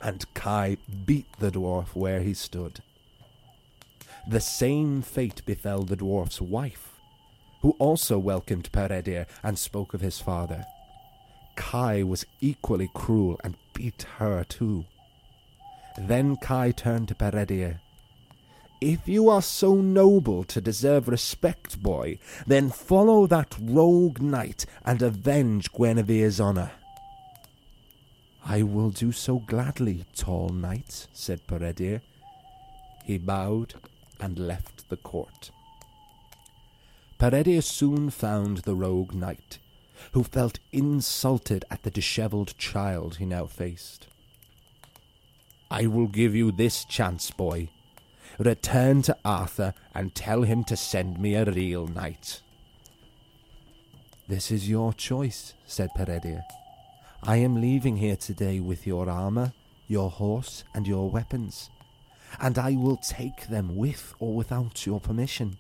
And 0.02 0.26
Kai 0.34 0.78
beat 1.06 1.28
the 1.40 1.52
dwarf 1.52 1.88
where 1.96 2.22
he 2.22 2.34
stood. 2.34 2.82
The 4.26 4.40
same 4.40 5.02
fate 5.02 5.46
befell 5.46 5.84
the 5.84 5.98
dwarf's 5.98 6.40
wife, 6.40 6.94
who 7.62 7.72
also 7.72 8.18
welcomed 8.18 8.72
Peredur 8.72 9.26
and 9.44 9.60
spoke 9.60 9.94
of 9.94 10.00
his 10.00 10.22
father. 10.22 10.66
Kai 11.58 12.04
was 12.04 12.26
equally 12.40 12.90
cruel 12.94 13.38
and 13.44 13.58
beat 13.74 14.04
her 14.18 14.46
too. 14.46 14.86
Then 15.98 16.38
Kai 16.38 16.72
turned 16.72 17.10
to 17.10 17.16
Peredur 17.16 17.80
if 18.82 19.08
you 19.08 19.30
are 19.30 19.42
so 19.42 19.76
noble 19.76 20.44
to 20.46 20.62
deserve 20.62 21.08
respect, 21.08 21.82
boy, 21.82 22.18
then 22.48 22.70
follow 22.70 23.28
that 23.28 23.56
rogue 23.60 24.22
knight 24.22 24.66
and 24.86 25.02
avenge 25.02 25.72
Guinevere's 25.72 26.40
honour. 26.40 26.72
I 28.46 28.64
will 28.64 28.90
do 28.90 29.12
so 29.12 29.40
gladly, 29.40 30.06
tall 30.16 30.50
knight, 30.50 31.08
said 31.12 31.46
Peredur. 31.46 32.02
He 33.04 33.18
bowed 33.18 33.76
and 34.20 34.40
left 34.40 34.90
the 34.90 34.98
court. 34.98 35.52
Peredur 37.20 37.62
soon 37.62 38.10
found 38.10 38.60
the 38.60 38.76
rogue 38.76 39.14
knight, 39.14 39.60
who 40.14 40.24
felt 40.24 40.60
insulted 40.72 41.66
at 41.70 41.84
the 41.84 41.92
dishevelled 41.92 42.58
child 42.58 43.18
he 43.18 43.26
now 43.26 43.46
faced. 43.46 44.08
I 45.70 45.86
will 45.86 46.08
give 46.08 46.34
you 46.34 46.52
this 46.52 46.86
chance, 46.86 47.30
boy, 47.30 47.70
Return 48.40 49.02
to 49.02 49.18
Arthur 49.26 49.74
and 49.94 50.16
tell 50.16 50.44
him 50.44 50.64
to 50.64 50.78
send 50.78 51.20
me 51.20 51.36
a 51.36 51.44
real 51.44 51.88
knight. 51.88 52.42
This 54.30 54.50
is 54.50 54.70
your 54.70 54.94
choice, 54.94 55.56
said 55.66 55.90
Peredur. 55.94 56.44
I 57.22 57.36
am 57.36 57.60
leaving 57.60 57.98
here 57.98 58.16
today 58.16 58.62
with 58.62 58.88
your 58.88 59.10
armour, 59.10 59.52
your 59.90 60.10
horse, 60.10 60.64
and 60.74 60.88
your 60.88 61.10
weapons, 61.10 61.70
and 62.40 62.58
I 62.58 62.78
will 62.78 62.96
take 62.98 63.48
them 63.48 63.76
with 63.76 64.14
or 64.20 64.34
without 64.34 64.86
your 64.86 65.02
permission. 65.02 65.58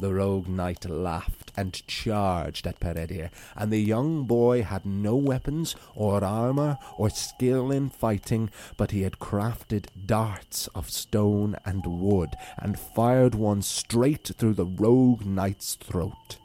The 0.00 0.14
rogue 0.14 0.48
knight 0.48 0.88
laughed 0.88 1.52
and 1.58 1.86
charged 1.86 2.66
at 2.66 2.80
Peredur, 2.80 3.30
and 3.54 3.70
the 3.70 3.82
young 3.82 4.24
boy 4.24 4.62
had 4.62 4.86
no 4.86 5.14
weapons 5.14 5.76
or 5.94 6.24
armour 6.24 6.78
or 6.96 7.10
skill 7.10 7.70
in 7.70 7.90
fighting, 7.90 8.48
but 8.78 8.92
he 8.92 9.02
had 9.02 9.18
crafted 9.18 9.88
darts 10.06 10.68
of 10.68 10.88
stone 10.88 11.54
and 11.66 11.84
wood, 11.84 12.30
and 12.58 12.78
fired 12.78 13.34
one 13.34 13.60
straight 13.60 14.32
through 14.38 14.54
the 14.54 14.64
rogue 14.64 15.26
knight's 15.26 15.74
throat. 15.74 16.38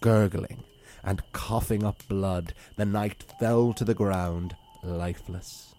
Gurgling 0.00 0.64
and 1.04 1.22
coughing 1.32 1.84
up 1.84 2.02
blood, 2.08 2.54
the 2.76 2.84
knight 2.84 3.24
fell 3.38 3.72
to 3.72 3.84
the 3.84 3.94
ground, 3.94 4.56
lifeless. 4.82 5.74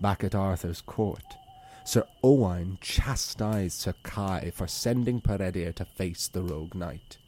Back 0.00 0.24
at 0.24 0.34
Arthur's 0.34 0.80
court, 0.80 1.36
Sir 1.84 2.04
Owain 2.22 2.78
chastised 2.80 3.78
Sir 3.78 3.94
Kai 4.02 4.52
for 4.54 4.66
sending 4.66 5.20
Peredur 5.20 5.74
to 5.74 5.84
face 5.84 6.28
the 6.28 6.42
rogue 6.42 6.74
knight. 6.74 7.18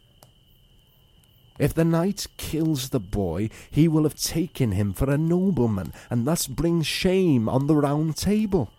If 1.58 1.74
the 1.74 1.84
knight 1.84 2.26
kills 2.36 2.88
the 2.88 3.00
boy, 3.00 3.48
he 3.70 3.86
will 3.86 4.02
have 4.02 4.16
taken 4.16 4.72
him 4.72 4.92
for 4.92 5.10
a 5.10 5.18
nobleman, 5.18 5.92
and 6.10 6.26
thus 6.26 6.46
bring 6.46 6.82
shame 6.82 7.48
on 7.48 7.66
the 7.66 7.76
round 7.76 8.16
table. 8.16 8.70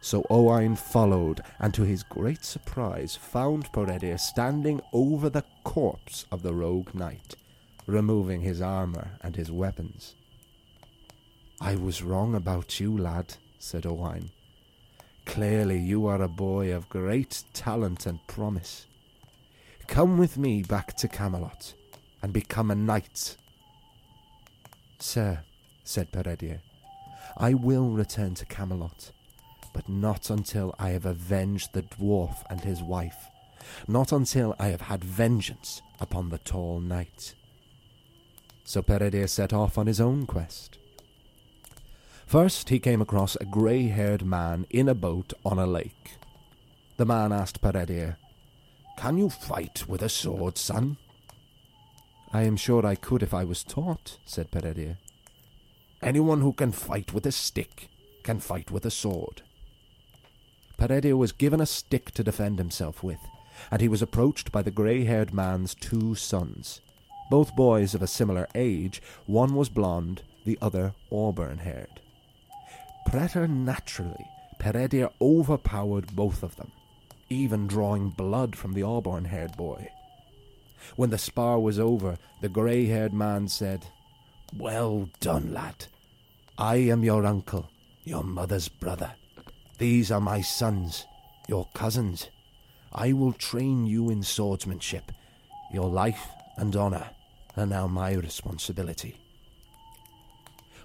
So 0.00 0.24
Owain 0.30 0.76
followed, 0.76 1.42
and 1.58 1.72
to 1.74 1.82
his 1.82 2.02
great 2.02 2.44
surprise 2.44 3.16
found 3.16 3.72
Peredur 3.72 4.18
standing 4.18 4.80
over 4.92 5.30
the 5.30 5.44
corpse 5.64 6.26
of 6.30 6.42
the 6.42 6.54
rogue 6.54 6.94
knight, 6.94 7.36
removing 7.86 8.40
his 8.40 8.60
armour 8.60 9.12
and 9.20 9.36
his 9.36 9.50
weapons. 9.50 10.14
I 11.60 11.76
was 11.76 12.02
wrong 12.02 12.34
about 12.34 12.80
you, 12.80 12.96
lad, 12.96 13.36
said 13.62 13.86
Owain. 13.86 14.30
Clearly 15.24 15.78
you 15.78 16.06
are 16.06 16.20
a 16.20 16.28
boy 16.28 16.74
of 16.74 16.88
great 16.88 17.44
talent 17.54 18.06
and 18.06 18.26
promise. 18.26 18.86
Come 19.86 20.18
with 20.18 20.36
me 20.36 20.62
back 20.62 20.96
to 20.96 21.06
Camelot 21.06 21.74
and 22.20 22.32
become 22.32 22.72
a 22.72 22.74
knight. 22.74 23.36
Sir, 24.98 25.44
said 25.84 26.10
Peredur, 26.10 26.58
I 27.36 27.54
will 27.54 27.90
return 27.90 28.34
to 28.34 28.44
Camelot, 28.44 29.12
but 29.72 29.88
not 29.88 30.28
until 30.28 30.74
I 30.78 30.90
have 30.90 31.06
avenged 31.06 31.72
the 31.72 31.82
dwarf 31.82 32.42
and 32.50 32.60
his 32.62 32.82
wife, 32.82 33.28
not 33.86 34.10
until 34.10 34.56
I 34.58 34.68
have 34.68 34.82
had 34.82 35.04
vengeance 35.04 35.82
upon 36.00 36.30
the 36.30 36.38
tall 36.38 36.80
knight. 36.80 37.36
So 38.64 38.82
Peredur 38.82 39.28
set 39.28 39.52
off 39.52 39.78
on 39.78 39.86
his 39.86 40.00
own 40.00 40.26
quest. 40.26 40.78
First, 42.32 42.70
he 42.70 42.78
came 42.78 43.02
across 43.02 43.36
a 43.36 43.44
grey 43.44 43.88
haired 43.88 44.24
man 44.24 44.64
in 44.70 44.88
a 44.88 44.94
boat 44.94 45.34
on 45.44 45.58
a 45.58 45.66
lake. 45.66 46.16
The 46.96 47.04
man 47.04 47.30
asked 47.30 47.60
Peredur, 47.60 48.16
Can 48.96 49.18
you 49.18 49.28
fight 49.28 49.86
with 49.86 50.00
a 50.00 50.08
sword, 50.08 50.56
son? 50.56 50.96
I 52.32 52.44
am 52.44 52.56
sure 52.56 52.86
I 52.86 52.94
could 52.94 53.22
if 53.22 53.34
I 53.34 53.44
was 53.44 53.62
taught, 53.62 54.16
said 54.24 54.50
Peredur. 54.50 54.96
Anyone 56.02 56.40
who 56.40 56.54
can 56.54 56.72
fight 56.72 57.12
with 57.12 57.26
a 57.26 57.32
stick 57.32 57.90
can 58.22 58.40
fight 58.40 58.70
with 58.70 58.86
a 58.86 58.90
sword. 58.90 59.42
Peredur 60.78 61.18
was 61.18 61.32
given 61.32 61.60
a 61.60 61.66
stick 61.66 62.12
to 62.12 62.24
defend 62.24 62.58
himself 62.58 63.02
with, 63.02 63.20
and 63.70 63.82
he 63.82 63.88
was 63.88 64.00
approached 64.00 64.50
by 64.50 64.62
the 64.62 64.70
grey 64.70 65.04
haired 65.04 65.34
man's 65.34 65.74
two 65.74 66.14
sons. 66.14 66.80
Both 67.28 67.54
boys 67.54 67.94
of 67.94 68.00
a 68.00 68.06
similar 68.06 68.48
age, 68.54 69.02
one 69.26 69.54
was 69.54 69.68
blonde, 69.68 70.22
the 70.46 70.56
other 70.62 70.94
auburn 71.12 71.58
haired. 71.58 72.00
Preternaturally, 73.06 74.26
Peredur 74.58 75.10
overpowered 75.20 76.14
both 76.14 76.42
of 76.42 76.56
them, 76.56 76.72
even 77.28 77.66
drawing 77.66 78.10
blood 78.10 78.56
from 78.56 78.74
the 78.74 78.82
auburn 78.82 79.24
haired 79.24 79.56
boy. 79.56 79.90
When 80.96 81.10
the 81.10 81.18
spar 81.18 81.60
was 81.60 81.78
over, 81.78 82.16
the 82.40 82.48
grey 82.48 82.86
haired 82.86 83.12
man 83.12 83.48
said, 83.48 83.86
Well 84.56 85.08
done, 85.20 85.52
lad. 85.52 85.86
I 86.58 86.76
am 86.76 87.02
your 87.02 87.24
uncle, 87.24 87.70
your 88.04 88.22
mother's 88.22 88.68
brother. 88.68 89.12
These 89.78 90.10
are 90.10 90.20
my 90.20 90.40
sons, 90.40 91.06
your 91.48 91.68
cousins. 91.74 92.28
I 92.92 93.12
will 93.12 93.32
train 93.32 93.86
you 93.86 94.10
in 94.10 94.22
swordsmanship. 94.22 95.12
Your 95.72 95.88
life 95.88 96.28
and 96.56 96.76
honour 96.76 97.10
are 97.56 97.66
now 97.66 97.86
my 97.86 98.12
responsibility. 98.12 99.21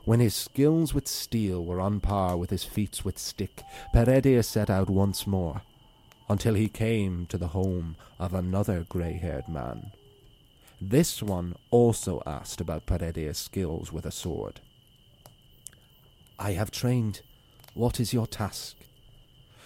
When 0.08 0.22
his 0.22 0.34
skills 0.34 0.93
with 0.93 1.06
steel 1.06 1.65
were 1.65 1.82
on 1.82 2.00
par 2.00 2.38
with 2.38 2.50
his 2.50 2.63
feats 2.63 3.04
with 3.04 3.20
stick, 3.20 3.62
Peredur 3.93 4.41
set 4.41 4.70
out 4.70 4.89
once 4.89 5.28
more, 5.28 5.63
until 6.30 6.54
he 6.54 6.70
came 6.70 7.26
to 7.26 7.38
the 7.38 7.50
home 7.50 7.98
of 8.17 8.34
another 8.34 8.86
grey 8.88 9.17
haired 9.17 9.50
man. 9.50 9.91
This 10.80 11.22
one 11.22 11.58
also 11.72 12.24
asked 12.26 12.62
about 12.62 12.86
Peredur's 12.86 13.38
skills 13.38 13.91
with 13.91 14.06
a 14.06 14.12
sword. 14.12 14.62
I 16.39 16.54
have 16.54 16.72
trained. 16.72 17.20
What 17.74 18.00
is 18.00 18.13
your 18.13 18.28
task? 18.28 18.78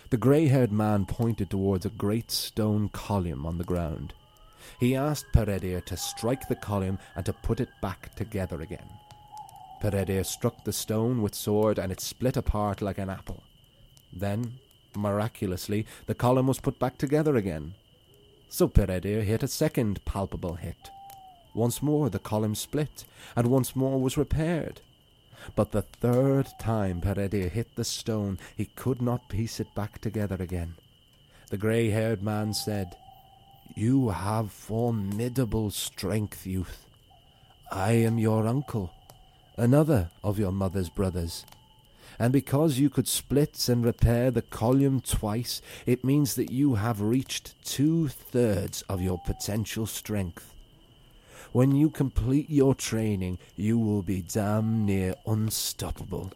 The 0.09 0.17
grey 0.17 0.47
haired 0.47 0.71
man 0.71 1.05
pointed 1.05 1.51
towards 1.51 1.85
a 1.85 1.91
great 1.91 2.31
stone 2.31 2.89
column 2.89 3.45
on 3.45 3.59
the 3.59 3.63
ground. 3.63 4.15
He 4.79 4.95
asked 4.95 5.31
Peredur 5.33 5.85
to 5.85 5.95
strike 5.95 6.47
the 6.47 6.55
column 6.55 6.97
and 7.15 7.23
to 7.27 7.33
put 7.33 7.59
it 7.59 7.69
back 7.79 8.15
together 8.15 8.59
again. 8.63 8.89
Peredur 9.81 10.23
struck 10.23 10.63
the 10.63 10.71
stone 10.71 11.21
with 11.21 11.33
sword 11.33 11.79
and 11.79 11.91
it 11.91 11.99
split 11.99 12.37
apart 12.37 12.81
like 12.81 12.99
an 12.99 13.09
apple. 13.09 13.43
Then, 14.13 14.59
miraculously, 14.95 15.87
the 16.05 16.15
column 16.15 16.47
was 16.47 16.59
put 16.59 16.77
back 16.77 16.97
together 16.97 17.35
again. 17.35 17.73
So 18.47 18.67
Peredur 18.67 19.23
hit 19.23 19.43
a 19.43 19.47
second 19.47 20.03
palpable 20.05 20.55
hit. 20.55 20.91
Once 21.53 21.81
more 21.81 22.09
the 22.09 22.19
column 22.19 22.55
split, 22.55 23.05
and 23.35 23.47
once 23.47 23.75
more 23.75 23.99
was 23.99 24.17
repaired, 24.17 24.81
But 25.55 25.71
the 25.71 25.81
third 25.81 26.47
time 26.59 27.01
Peredur 27.01 27.49
hit 27.49 27.75
the 27.75 27.83
stone, 27.83 28.37
he 28.55 28.65
could 28.65 29.01
not 29.01 29.29
piece 29.29 29.59
it 29.59 29.73
back 29.73 29.99
together 29.99 30.37
again. 30.39 30.75
The 31.49 31.57
grey 31.57 31.89
haired 31.89 32.21
man 32.21 32.53
said, 32.53 32.95
You 33.75 34.09
have 34.09 34.51
formidable 34.51 35.71
strength, 35.71 36.45
youth. 36.45 36.85
I 37.71 37.93
am 37.93 38.17
your 38.17 38.47
uncle, 38.47 38.91
another 39.61 40.09
of 40.23 40.39
your 40.39 40.51
mother's 40.51 40.89
brothers. 40.89 41.45
And 42.17 42.33
because 42.33 42.79
you 42.79 42.89
could 42.89 43.07
split 43.07 43.69
and 43.69 43.85
repair 43.85 44.31
the 44.31 44.41
column 44.41 45.01
twice, 45.01 45.61
it 45.85 46.03
means 46.03 46.33
that 46.33 46.51
you 46.51 46.75
have 46.75 46.99
reached 46.99 47.63
two 47.63 48.07
thirds 48.07 48.81
of 48.89 49.03
your 49.03 49.19
potential 49.23 49.85
strength. 49.85 50.55
When 51.51 51.75
you 51.75 51.91
complete 51.91 52.49
your 52.49 52.73
training, 52.73 53.37
you 53.55 53.77
will 53.77 54.01
be 54.01 54.23
damn 54.23 54.83
near 54.83 55.13
unstoppable. 55.27 56.31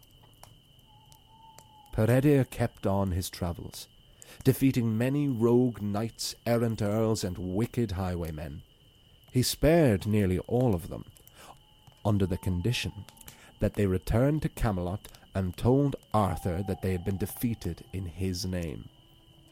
Peredur 1.92 2.48
kept 2.48 2.86
on 2.86 3.10
his 3.10 3.28
travels, 3.28 3.88
defeating 4.44 4.96
many 4.96 5.26
rogue 5.26 5.82
knights, 5.82 6.36
errant 6.46 6.80
earls, 6.80 7.24
and 7.24 7.36
wicked 7.38 7.92
highwaymen. 7.92 8.62
He 9.32 9.42
spared 9.42 10.06
nearly 10.06 10.38
all 10.40 10.76
of 10.76 10.90
them, 10.90 11.06
under 12.04 12.26
the 12.26 12.38
condition 12.38 12.92
that 13.60 13.74
they 13.74 13.86
returned 13.86 14.42
to 14.42 14.48
Camelot 14.48 15.08
and 15.34 15.56
told 15.56 15.96
Arthur 16.14 16.64
that 16.66 16.82
they 16.82 16.92
had 16.92 17.04
been 17.04 17.18
defeated 17.18 17.84
in 17.92 18.06
his 18.06 18.46
name, 18.46 18.88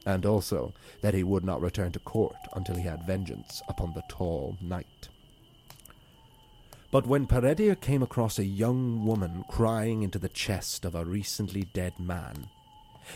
and 0.06 0.24
also 0.24 0.72
that 1.02 1.14
he 1.14 1.22
would 1.22 1.44
not 1.44 1.60
return 1.60 1.92
to 1.92 1.98
court 1.98 2.36
until 2.54 2.76
he 2.76 2.82
had 2.82 3.06
vengeance 3.06 3.62
upon 3.68 3.92
the 3.92 4.02
tall 4.08 4.56
knight. 4.60 5.08
But 6.90 7.06
when 7.06 7.26
Peredur 7.26 7.74
came 7.80 8.02
across 8.02 8.38
a 8.38 8.44
young 8.44 9.04
woman 9.04 9.44
crying 9.48 10.02
into 10.02 10.18
the 10.18 10.28
chest 10.28 10.84
of 10.84 10.94
a 10.94 11.04
recently 11.04 11.62
dead 11.74 11.98
man, 11.98 12.48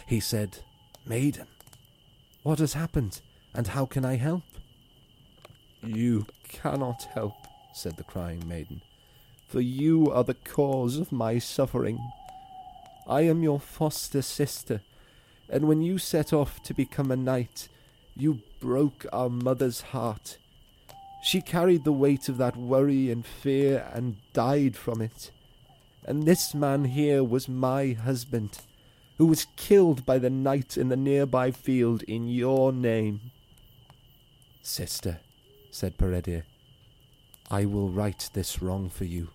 he 0.06 0.20
said, 0.20 0.58
Maiden, 1.06 1.46
what 2.42 2.58
has 2.58 2.72
happened, 2.72 3.20
and 3.54 3.68
how 3.68 3.86
can 3.86 4.04
I 4.04 4.16
help? 4.16 4.42
You 5.82 6.26
cannot 6.48 7.04
help, 7.04 7.36
said 7.72 7.96
the 7.96 8.02
crying 8.04 8.46
maiden, 8.48 8.82
for 9.48 9.60
you 9.60 10.10
are 10.12 10.24
the 10.24 10.34
cause 10.34 10.98
of 10.98 11.10
my 11.10 11.38
suffering. 11.38 11.98
I 13.06 13.22
am 13.22 13.42
your 13.42 13.58
foster 13.58 14.20
sister, 14.20 14.82
and 15.48 15.66
when 15.66 15.80
you 15.80 15.96
set 15.96 16.32
off 16.32 16.62
to 16.64 16.74
become 16.74 17.10
a 17.10 17.16
knight, 17.16 17.68
you 18.14 18.42
broke 18.60 19.06
our 19.12 19.30
mother's 19.30 19.80
heart. 19.80 20.36
She 21.22 21.40
carried 21.40 21.84
the 21.84 21.92
weight 21.92 22.28
of 22.28 22.36
that 22.36 22.56
worry 22.56 23.10
and 23.10 23.24
fear 23.24 23.88
and 23.92 24.16
died 24.34 24.76
from 24.76 25.00
it. 25.00 25.30
And 26.04 26.24
this 26.24 26.54
man 26.54 26.84
here 26.84 27.24
was 27.24 27.48
my 27.48 27.92
husband, 27.92 28.60
who 29.16 29.26
was 29.26 29.46
killed 29.56 30.04
by 30.04 30.18
the 30.18 30.30
knight 30.30 30.76
in 30.76 30.90
the 30.90 30.96
nearby 30.96 31.50
field 31.50 32.02
in 32.02 32.28
your 32.28 32.72
name. 32.72 33.20
Sister, 34.62 35.20
said 35.70 35.96
Peredur, 35.96 36.44
I 37.50 37.64
will 37.64 37.88
right 37.88 38.28
this 38.34 38.60
wrong 38.60 38.90
for 38.90 39.04
you, 39.04 39.28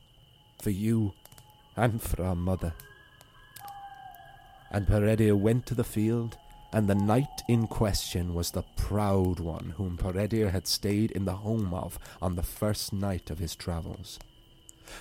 for 0.63 0.69
you 0.69 1.12
and 1.76 2.02
for 2.02 2.23
our 2.23 2.36
mother. 2.36 2.73
And 4.71 4.88
Peredur 4.88 5.36
went 5.36 5.65
to 5.65 5.76
the 5.76 5.84
field 5.84 6.38
and 6.71 6.88
the 6.88 6.95
knight 6.95 7.43
in 7.47 7.67
question 7.67 8.34
was 8.34 8.52
the 8.52 8.63
proud 8.78 9.39
one 9.39 9.76
whom 9.78 9.97
Peredur 9.97 10.52
had 10.52 10.65
stayed 10.65 11.12
in 11.12 11.26
the 11.26 11.36
home 11.36 11.73
of 11.73 11.99
on 12.21 12.36
the 12.36 12.41
first 12.41 12.93
night 12.93 13.30
of 13.30 13.39
his 13.39 13.56
travels. 13.56 14.17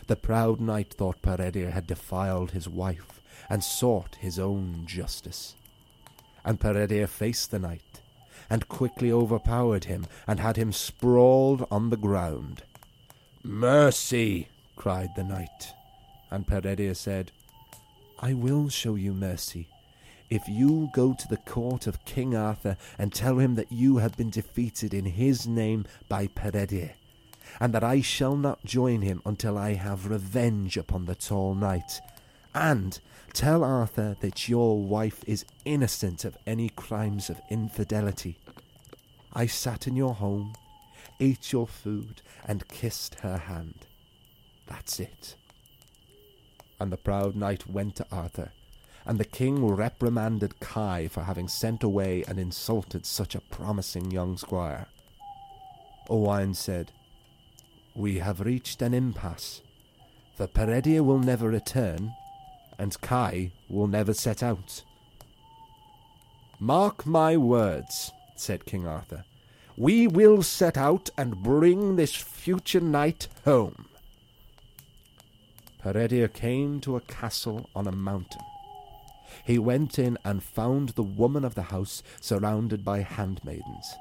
The 0.09 0.16
proud 0.16 0.61
knight 0.61 0.92
thought 0.92 1.22
Peredur 1.22 1.70
had 1.70 1.87
defiled 1.87 2.51
his 2.51 2.68
wife 2.68 3.22
and 3.48 3.64
sought 3.64 4.16
his 4.16 4.38
own 4.38 4.83
justice. 4.85 5.55
And 6.44 6.61
Peredur 6.61 7.07
faced 7.07 7.51
the 7.51 7.59
knight, 7.59 8.01
and 8.51 8.68
quickly 8.68 9.11
overpowered 9.11 9.85
him, 9.85 10.07
and 10.27 10.40
had 10.40 10.57
him 10.57 10.72
sprawled 10.72 11.66
on 11.70 11.90
the 11.90 11.96
ground. 11.96 12.64
Mercy! 13.42 14.48
Cried 14.76 15.11
the 15.14 15.24
knight. 15.24 15.74
And 16.30 16.46
Peredur 16.46 16.94
said, 16.96 17.32
I 18.20 18.35
will 18.35 18.68
show 18.68 18.94
you 18.94 19.12
mercy, 19.12 19.68
if 20.30 20.48
you 20.48 20.88
go 20.94 21.12
to 21.12 21.28
the 21.28 21.37
court 21.37 21.87
of 21.87 22.04
King 22.04 22.35
Arthur 22.35 22.76
and 22.98 23.12
tell 23.12 23.38
him 23.38 23.54
that 23.56 23.70
you 23.70 23.98
have 23.98 24.16
been 24.16 24.30
defeated 24.30 24.94
in 24.94 25.04
his 25.04 25.46
name 25.46 25.85
by 26.08 26.28
Peredur, 26.28 26.92
and 27.61 27.74
that 27.74 27.85
I 27.85 28.00
shall 28.00 28.37
not 28.37 28.64
join 28.64 29.02
him 29.02 29.20
until 29.26 29.58
I 29.58 29.74
have 29.74 30.08
revenge 30.08 30.76
upon 30.76 31.04
the 31.04 31.14
tall 31.14 31.54
knight, 31.54 32.00
and 32.54 32.98
tell 33.35 33.62
Arthur 33.64 34.16
that 34.20 34.48
your 34.48 34.82
wife 34.82 35.22
is 35.26 35.44
innocent 35.64 36.24
of 36.24 36.37
any 36.46 36.70
crimes 36.70 37.28
of 37.28 37.40
infidelity. 37.50 38.38
I 39.35 39.46
sat 39.46 39.87
in 39.87 39.96
your 39.96 40.14
home, 40.14 40.54
ate 41.20 41.52
your 41.52 41.66
food, 41.66 42.22
and 42.46 42.68
kissed 42.68 43.16
her 43.16 43.37
hand. 43.37 43.87
That's 44.72 45.00
it. 45.00 45.37
And 46.80 46.90
the 46.90 46.96
proud 46.96 47.37
knight 47.37 47.68
went 47.68 47.96
to 47.96 48.06
Arthur 48.11 48.52
and 49.04 49.18
the 49.18 49.24
king 49.24 49.66
reprimanded 49.66 50.61
Kai 50.61 51.08
for 51.08 51.22
having 51.22 51.48
sent 51.48 51.82
away 51.82 52.24
and 52.28 52.38
insulted 52.38 53.04
such 53.04 53.35
a 53.35 53.40
promising 53.40 54.11
young 54.11 54.37
squire. 54.37 54.87
Owain 56.08 56.54
said, 56.54 56.92
We 57.94 58.18
have 58.18 58.40
reached 58.40 58.82
an 58.82 58.94
impasse. 58.94 59.61
The 60.37 60.48
Peredur 60.48 61.04
will 61.04 61.18
never 61.18 61.48
return, 61.48 62.14
and 62.78 63.00
Kai 63.00 63.52
will 63.68 63.88
never 63.88 64.14
set 64.14 64.42
out. 64.42 64.85
Mark 66.58 67.04
my 67.04 67.37
words, 67.37 68.12
said 68.37 68.66
King 68.66 68.87
Arthur. 68.87 69.24
We 69.76 70.06
will 70.06 70.42
set 70.42 70.76
out 70.76 71.11
and 71.18 71.42
bring 71.42 71.96
this 71.96 72.14
future 72.14 72.80
knight 72.80 73.26
home. 73.44 73.87
Peredur 75.82 76.32
came 76.32 76.80
to 76.80 76.96
a 76.96 77.00
castle 77.00 77.68
on 77.74 77.86
a 77.86 77.92
mountain 77.92 78.42
he 79.44 79.58
went 79.58 79.98
in 79.98 80.18
and 80.24 80.42
found 80.42 80.90
the 80.90 81.02
woman 81.02 81.44
of 81.44 81.54
the 81.54 81.62
house 81.62 82.02
surrounded 82.20 82.84
by 82.84 83.00
handmaidens. 83.00 83.94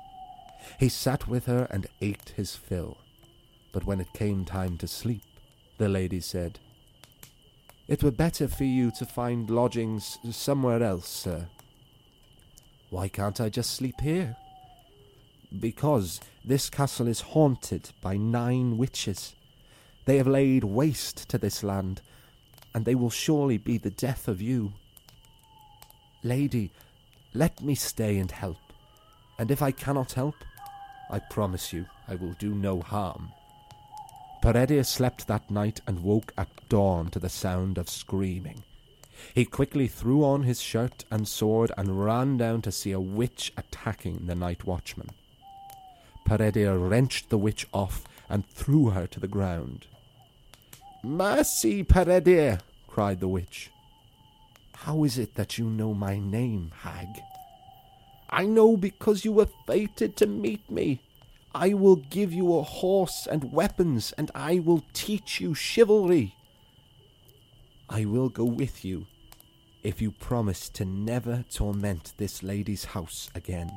He 0.79 0.89
sat 0.89 1.27
with 1.27 1.45
her 1.45 1.67
and 1.69 1.87
ate 2.01 2.33
his 2.35 2.55
fill. 2.55 2.97
But 3.71 3.85
when 3.85 3.99
it 4.01 4.13
came 4.13 4.45
time 4.45 4.77
to 4.79 4.87
sleep, 4.87 5.23
the 5.77 5.89
lady 5.89 6.19
said, 6.19 6.59
It 7.87 8.03
were 8.03 8.11
better 8.11 8.47
for 8.47 8.65
you 8.65 8.91
to 8.99 9.05
find 9.05 9.49
lodgings 9.49 10.19
somewhere 10.31 10.83
else, 10.83 11.07
sir. 11.07 11.47
Why 12.89 13.07
can't 13.07 13.39
I 13.39 13.49
just 13.49 13.73
sleep 13.73 14.01
here? 14.01 14.35
Because 15.59 16.19
this 16.43 16.69
castle 16.69 17.07
is 17.07 17.21
haunted 17.21 17.91
by 18.01 18.17
nine 18.17 18.77
witches. 18.77 19.33
They 20.11 20.17
have 20.17 20.27
laid 20.27 20.65
waste 20.65 21.29
to 21.29 21.37
this 21.37 21.63
land, 21.63 22.01
and 22.75 22.83
they 22.83 22.95
will 22.95 23.09
surely 23.09 23.57
be 23.57 23.77
the 23.77 23.91
death 23.91 24.27
of 24.27 24.41
you. 24.41 24.73
Lady, 26.21 26.69
let 27.33 27.61
me 27.61 27.75
stay 27.75 28.17
and 28.17 28.29
help, 28.29 28.57
and 29.39 29.49
if 29.49 29.61
I 29.61 29.71
cannot 29.71 30.11
help, 30.11 30.35
I 31.09 31.19
promise 31.19 31.71
you 31.71 31.85
I 32.09 32.15
will 32.15 32.33
do 32.33 32.53
no 32.53 32.81
harm. 32.81 33.31
Peredur 34.43 34.83
slept 34.83 35.27
that 35.27 35.49
night 35.49 35.79
and 35.87 36.03
woke 36.03 36.33
at 36.37 36.49
dawn 36.67 37.09
to 37.11 37.19
the 37.19 37.29
sound 37.29 37.77
of 37.77 37.89
screaming. 37.89 38.65
He 39.33 39.45
quickly 39.45 39.87
threw 39.87 40.25
on 40.25 40.43
his 40.43 40.59
shirt 40.59 41.05
and 41.09 41.25
sword 41.25 41.71
and 41.77 42.03
ran 42.03 42.35
down 42.35 42.63
to 42.63 42.71
see 42.73 42.91
a 42.91 42.99
witch 42.99 43.53
attacking 43.55 44.25
the 44.25 44.35
night 44.35 44.65
watchman. 44.65 45.11
Peredur 46.25 46.77
wrenched 46.77 47.29
the 47.29 47.37
witch 47.37 47.65
off 47.73 48.03
and 48.27 48.45
threw 48.45 48.89
her 48.89 49.07
to 49.07 49.21
the 49.21 49.29
ground. 49.29 49.87
Mercy, 51.03 51.83
Peredur! 51.83 52.59
cried 52.87 53.19
the 53.19 53.27
witch. 53.27 53.71
How 54.75 55.03
is 55.03 55.17
it 55.17 55.35
that 55.35 55.57
you 55.57 55.65
know 55.65 55.93
my 55.93 56.19
name, 56.19 56.71
hag? 56.81 57.21
I 58.29 58.45
know 58.45 58.77
because 58.77 59.25
you 59.25 59.31
were 59.31 59.49
fated 59.65 60.15
to 60.17 60.27
meet 60.27 60.69
me. 60.69 61.01
I 61.53 61.73
will 61.73 61.97
give 61.97 62.31
you 62.31 62.55
a 62.55 62.63
horse 62.63 63.27
and 63.29 63.51
weapons, 63.51 64.13
and 64.17 64.31
I 64.35 64.59
will 64.59 64.83
teach 64.93 65.41
you 65.41 65.53
chivalry. 65.53 66.35
I 67.89 68.05
will 68.05 68.29
go 68.29 68.45
with 68.45 68.85
you 68.85 69.07
if 69.83 70.01
you 70.01 70.11
promise 70.11 70.69
to 70.69 70.85
never 70.85 71.43
torment 71.51 72.13
this 72.17 72.43
lady's 72.43 72.85
house 72.85 73.29
again. 73.35 73.71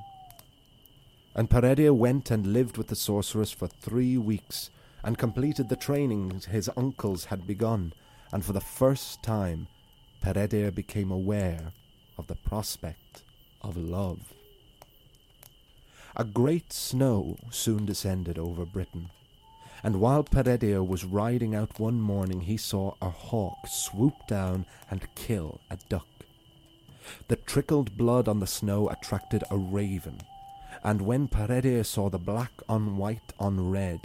And 1.34 1.50
Peredur 1.50 1.94
went 1.94 2.30
and 2.30 2.52
lived 2.52 2.76
with 2.76 2.88
the 2.88 2.96
sorceress 2.96 3.50
for 3.50 3.66
three 3.66 4.16
weeks, 4.16 4.70
and 5.04 5.18
completed 5.18 5.68
the 5.68 5.76
training 5.76 6.40
his 6.50 6.70
uncles 6.76 7.26
had 7.26 7.46
begun, 7.46 7.92
and 8.32 8.44
for 8.44 8.54
the 8.54 8.60
first 8.60 9.22
time 9.22 9.68
Peredur 10.22 10.74
became 10.74 11.10
aware 11.10 11.72
of 12.16 12.26
the 12.26 12.34
prospect 12.34 13.22
of 13.62 13.76
love. 13.76 14.32
A 16.16 16.24
great 16.24 16.72
snow 16.72 17.36
soon 17.50 17.84
descended 17.84 18.38
over 18.38 18.64
Britain, 18.64 19.10
and 19.82 20.00
while 20.00 20.24
Peredur 20.24 20.82
was 20.82 21.04
riding 21.04 21.54
out 21.54 21.78
one 21.78 22.00
morning, 22.00 22.40
he 22.40 22.56
saw 22.56 22.94
a 23.02 23.10
hawk 23.10 23.66
swoop 23.68 24.14
down 24.26 24.64
and 24.90 25.14
kill 25.14 25.60
a 25.70 25.76
duck. 25.90 26.06
The 27.28 27.36
trickled 27.36 27.98
blood 27.98 28.28
on 28.28 28.40
the 28.40 28.46
snow 28.46 28.88
attracted 28.88 29.44
a 29.50 29.58
raven, 29.58 30.20
and 30.82 31.02
when 31.02 31.28
Peredur 31.28 31.84
saw 31.84 32.08
the 32.08 32.18
black 32.18 32.52
on 32.68 32.96
white 32.96 33.34
on 33.38 33.70
red, 33.70 34.00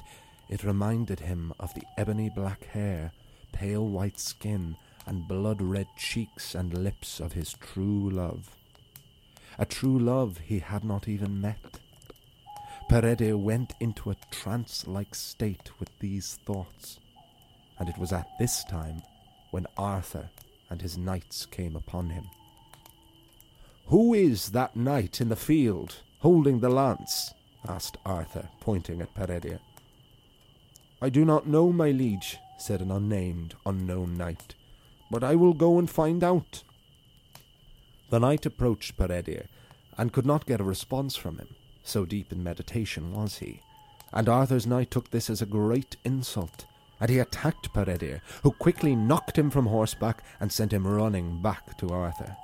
it 0.50 0.64
reminded 0.64 1.20
him 1.20 1.54
of 1.60 1.74
the 1.74 1.84
ebony 1.98 2.30
black 2.30 2.66
hair, 2.66 3.12
pale 3.52 3.86
white 3.88 4.20
skin, 4.20 4.76
and 5.06 5.28
blood 5.28 5.62
red 5.62 5.88
cheeks 5.98 6.56
and 6.56 6.84
lips 6.84 7.20
of 7.20 7.34
his 7.34 7.54
true 7.54 8.10
love. 8.10 8.56
A 9.58 9.66
true 9.66 10.00
love 10.00 10.40
he 10.40 10.60
had 10.60 10.84
not 10.84 11.08
even 11.08 11.42
met. 11.42 11.80
Peredur 12.90 13.38
went 13.38 13.74
into 13.80 14.10
a 14.10 14.18
trance 14.32 14.88
like 14.88 15.14
state 15.14 15.70
with 15.80 15.90
these 16.00 16.40
thoughts, 16.46 17.00
and 17.78 17.88
it 17.88 17.98
was 17.98 18.12
at 18.12 18.28
this 18.40 18.64
time 18.64 19.02
when 19.52 19.68
Arthur 19.78 20.30
and 20.70 20.82
his 20.82 20.98
knights 20.98 21.46
came 21.46 21.76
upon 21.76 22.10
him. 22.10 22.26
Who 23.88 24.14
is 24.14 24.52
that 24.52 24.76
knight 24.76 25.22
in 25.22 25.30
the 25.30 25.36
field, 25.36 25.98
holding 26.20 26.60
the 26.60 26.70
lance? 26.70 27.34
asked 27.68 27.98
Arthur, 28.06 28.48
pointing 28.60 29.02
at 29.02 29.14
Peredur. 29.14 29.60
I 31.02 31.10
do 31.10 31.26
not 31.26 31.48
know, 31.48 31.72
my 31.72 31.92
liege, 31.92 32.38
said 32.58 32.82
an 32.82 32.92
unnamed, 32.92 33.56
unknown 33.66 34.18
knight, 34.18 34.56
but 35.10 35.24
I 35.24 35.36
will 35.36 35.54
go 35.54 35.80
and 35.80 35.90
find 35.90 36.24
out. 36.24 36.64
The 38.10 38.20
knight 38.20 38.46
approached 38.46 38.98
Peredur, 38.98 39.48
and 39.98 40.14
could 40.14 40.26
not 40.26 40.46
get 40.46 40.62
a 40.62 40.64
response 40.64 41.16
from 41.16 41.38
him 41.38 41.56
so 41.90 42.06
deep 42.06 42.32
in 42.32 42.44
meditation 42.44 43.14
was 43.14 43.40
he. 43.40 43.62
And 44.14 44.30
Arthur's 44.30 44.68
knight 44.68 44.92
took 44.92 45.10
this 45.10 45.30
as 45.30 45.42
a 45.42 45.46
great 45.46 45.98
insult, 46.06 46.66
and 47.00 47.10
he 47.10 47.20
attacked 47.20 47.74
Peredur, 47.74 48.22
who 48.44 48.52
quickly 48.52 48.96
knocked 48.96 49.38
him 49.38 49.50
from 49.50 49.66
horseback 49.66 50.24
and 50.40 50.52
sent 50.52 50.74
him 50.74 50.88
running 50.88 51.42
back 51.42 51.78
to 51.78 51.90
Arthur. 51.90 52.36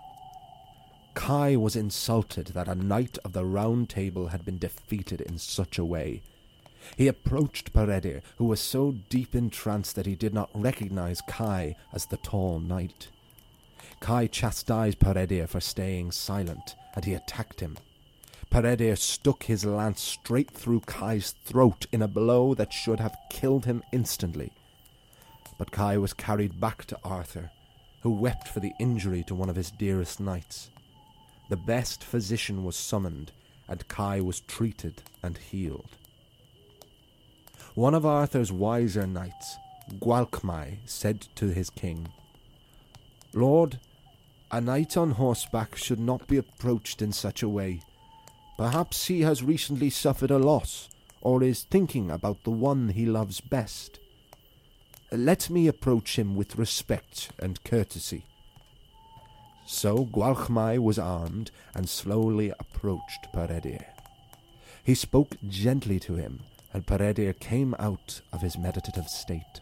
Kai 1.13 1.55
was 1.55 1.75
insulted 1.75 2.47
that 2.47 2.67
a 2.67 2.75
knight 2.75 3.17
of 3.23 3.33
the 3.33 3.45
Round 3.45 3.89
Table 3.89 4.27
had 4.27 4.43
been 4.43 4.57
defeated 4.57 5.21
in 5.21 5.37
such 5.37 5.77
a 5.77 5.85
way. 5.85 6.21
He 6.97 7.07
approached 7.07 7.73
Peredur, 7.73 8.21
who 8.37 8.45
was 8.45 8.59
so 8.59 8.93
deep 9.09 9.35
in 9.35 9.49
trance 9.49 9.91
that 9.93 10.05
he 10.05 10.15
did 10.15 10.33
not 10.33 10.49
recognize 10.53 11.21
Kai 11.27 11.75
as 11.93 12.05
the 12.05 12.17
tall 12.17 12.59
knight. 12.59 13.09
Kai 13.99 14.27
chastised 14.27 14.99
Peredur 14.99 15.47
for 15.47 15.59
staying 15.59 16.11
silent, 16.11 16.75
and 16.95 17.05
he 17.05 17.13
attacked 17.13 17.59
him. 17.59 17.77
Peredur 18.49 18.95
stuck 18.95 19.43
his 19.43 19.65
lance 19.65 20.01
straight 20.01 20.51
through 20.51 20.81
Kai's 20.81 21.31
throat 21.43 21.87
in 21.91 22.01
a 22.01 22.07
blow 22.07 22.53
that 22.53 22.71
should 22.71 22.99
have 22.99 23.17
killed 23.29 23.65
him 23.65 23.83
instantly. 23.91 24.51
But 25.57 25.71
Kai 25.71 25.97
was 25.97 26.13
carried 26.13 26.59
back 26.59 26.85
to 26.85 26.99
Arthur, 27.03 27.51
who 28.01 28.11
wept 28.11 28.47
for 28.47 28.59
the 28.59 28.73
injury 28.79 29.23
to 29.23 29.35
one 29.35 29.49
of 29.49 29.55
his 29.55 29.71
dearest 29.71 30.19
knights. 30.19 30.69
The 31.49 31.57
best 31.57 32.03
physician 32.03 32.63
was 32.63 32.75
summoned, 32.75 33.31
and 33.67 33.87
Kai 33.87 34.21
was 34.21 34.41
treated 34.41 35.01
and 35.23 35.37
healed. 35.37 35.89
One 37.75 37.93
of 37.93 38.05
Arthur's 38.05 38.53
wiser 38.53 39.05
knights, 39.05 39.57
Gwalchmai, 39.99 40.77
said 40.85 41.27
to 41.35 41.47
his 41.47 41.69
king, 41.69 42.07
Lord, 43.33 43.79
a 44.49 44.61
knight 44.61 44.95
on 44.95 45.11
horseback 45.11 45.75
should 45.75 45.99
not 45.99 46.25
be 46.25 46.37
approached 46.37 47.01
in 47.01 47.11
such 47.11 47.43
a 47.43 47.49
way. 47.49 47.81
Perhaps 48.55 49.07
he 49.07 49.21
has 49.21 49.43
recently 49.43 49.89
suffered 49.89 50.31
a 50.31 50.37
loss, 50.37 50.87
or 51.19 51.43
is 51.43 51.63
thinking 51.63 52.09
about 52.09 52.45
the 52.45 52.51
one 52.51 52.87
he 52.87 53.05
loves 53.05 53.41
best. 53.41 53.99
Let 55.11 55.49
me 55.49 55.67
approach 55.67 56.17
him 56.17 56.37
with 56.37 56.57
respect 56.57 57.31
and 57.39 57.61
courtesy. 57.65 58.23
So 59.65 60.05
Gwalchmai 60.05 60.79
was 60.79 60.97
armed 60.97 61.51
and 61.73 61.89
slowly 61.89 62.53
approached 62.57 63.27
Peredur. 63.33 63.83
He 64.81 64.95
spoke 64.95 65.35
gently 65.49 65.99
to 65.99 66.15
him, 66.15 66.39
and 66.75 66.85
Peredur 66.85 67.31
came 67.39 67.73
out 67.79 68.19
of 68.33 68.41
his 68.41 68.57
meditative 68.57 69.07
state. 69.07 69.61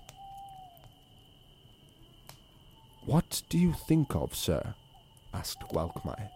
What 3.06 3.43
do 3.49 3.60
you 3.60 3.71
think 3.88 4.15
of, 4.15 4.34
sir? 4.34 4.73
asked 5.32 5.60
Gwalchmai. 5.71 6.30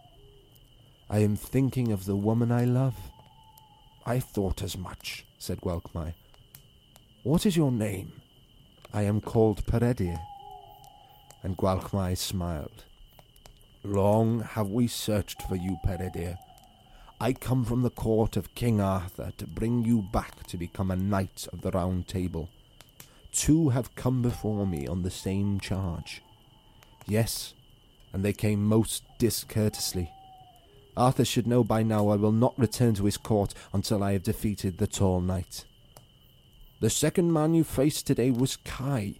I 1.10 1.18
am 1.18 1.34
thinking 1.34 1.90
of 1.90 2.04
the 2.04 2.14
woman 2.14 2.52
I 2.52 2.64
love. 2.64 2.94
I 4.06 4.20
thought 4.20 4.62
as 4.62 4.78
much, 4.78 5.26
said 5.36 5.60
Gwalchmai. 5.60 6.14
What 7.24 7.44
is 7.44 7.56
your 7.56 7.72
name? 7.72 8.12
I 8.94 9.02
am 9.02 9.20
called 9.20 9.66
Peredur. 9.66 10.20
And 11.42 11.56
Gwalchmai 11.56 12.16
smiled. 12.16 12.84
Long 13.82 14.42
have 14.42 14.68
we 14.68 14.86
searched 14.86 15.42
for 15.42 15.56
you, 15.56 15.76
Peredur. 15.84 16.38
I 17.20 17.32
come 17.32 17.64
from 17.64 17.82
the 17.82 17.90
court 17.90 18.36
of 18.36 18.54
King 18.54 18.80
Arthur 18.80 19.32
to 19.38 19.46
bring 19.46 19.84
you 19.84 20.02
back 20.02 20.46
to 20.46 20.56
become 20.56 20.88
a 20.88 20.96
knight 20.96 21.48
of 21.52 21.62
the 21.62 21.72
Round 21.72 22.06
Table. 22.06 22.48
Two 23.32 23.70
have 23.70 23.96
come 23.96 24.22
before 24.22 24.64
me 24.64 24.86
on 24.86 25.02
the 25.02 25.10
same 25.10 25.58
charge. 25.58 26.22
Yes, 27.06 27.54
and 28.12 28.24
they 28.24 28.32
came 28.32 28.64
most 28.64 29.02
discourteously. 29.18 30.12
Arthur 30.96 31.24
should 31.24 31.48
know 31.48 31.64
by 31.64 31.82
now 31.82 32.08
I 32.08 32.14
will 32.14 32.30
not 32.30 32.56
return 32.56 32.94
to 32.94 33.04
his 33.04 33.16
court 33.16 33.52
until 33.72 34.04
I 34.04 34.12
have 34.12 34.22
defeated 34.22 34.78
the 34.78 34.86
tall 34.86 35.20
knight. 35.20 35.64
The 36.78 36.90
second 36.90 37.32
man 37.32 37.52
you 37.52 37.64
faced 37.64 38.06
today 38.06 38.30
was 38.30 38.58
Kai. 38.58 39.14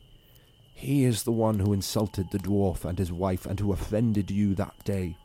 He 0.72 1.04
is 1.04 1.24
the 1.24 1.32
one 1.32 1.58
who 1.58 1.72
insulted 1.72 2.30
the 2.30 2.38
dwarf 2.38 2.84
and 2.84 2.96
his 2.96 3.10
wife 3.10 3.44
and 3.44 3.58
who 3.58 3.72
offended 3.72 4.30
you 4.30 4.54
that 4.54 4.84
day. 4.84 5.16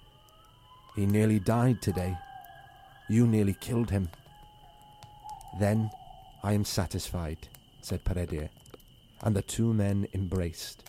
He 0.95 1.05
nearly 1.05 1.37
died 1.37 1.79
today. 1.79 2.17
You 3.09 3.27
nearly 3.27 3.53
killed 3.53 3.89
him. 3.89 4.09
Then 5.59 5.91
I 6.43 6.53
am 6.53 6.65
satisfied, 6.65 7.47
said 7.81 8.03
Peredur, 8.03 8.49
and 9.21 9.35
the 9.35 9.41
two 9.41 9.73
men 9.73 10.07
embraced. 10.13 10.83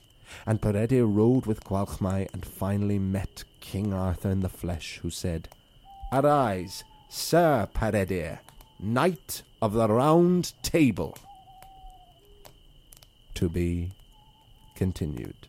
And 0.47 0.61
Peredur 0.61 1.07
rode 1.07 1.47
with 1.47 1.65
Gwalchmai 1.65 2.29
and 2.33 2.45
finally 2.45 2.99
met 2.99 3.45
King 3.61 3.93
Arthur 3.93 4.31
in 4.31 4.41
the 4.41 4.49
flesh, 4.49 4.99
who 5.03 5.11
said, 5.11 5.49
Arise, 6.13 6.85
Sir 7.09 7.69
Peredur, 7.75 8.39
Knight 8.81 9.43
of 9.61 9.73
the 9.73 9.89
Round 9.89 10.53
Table. 10.63 11.17
To 13.35 13.49
be 13.49 13.91
continued. 14.75 15.49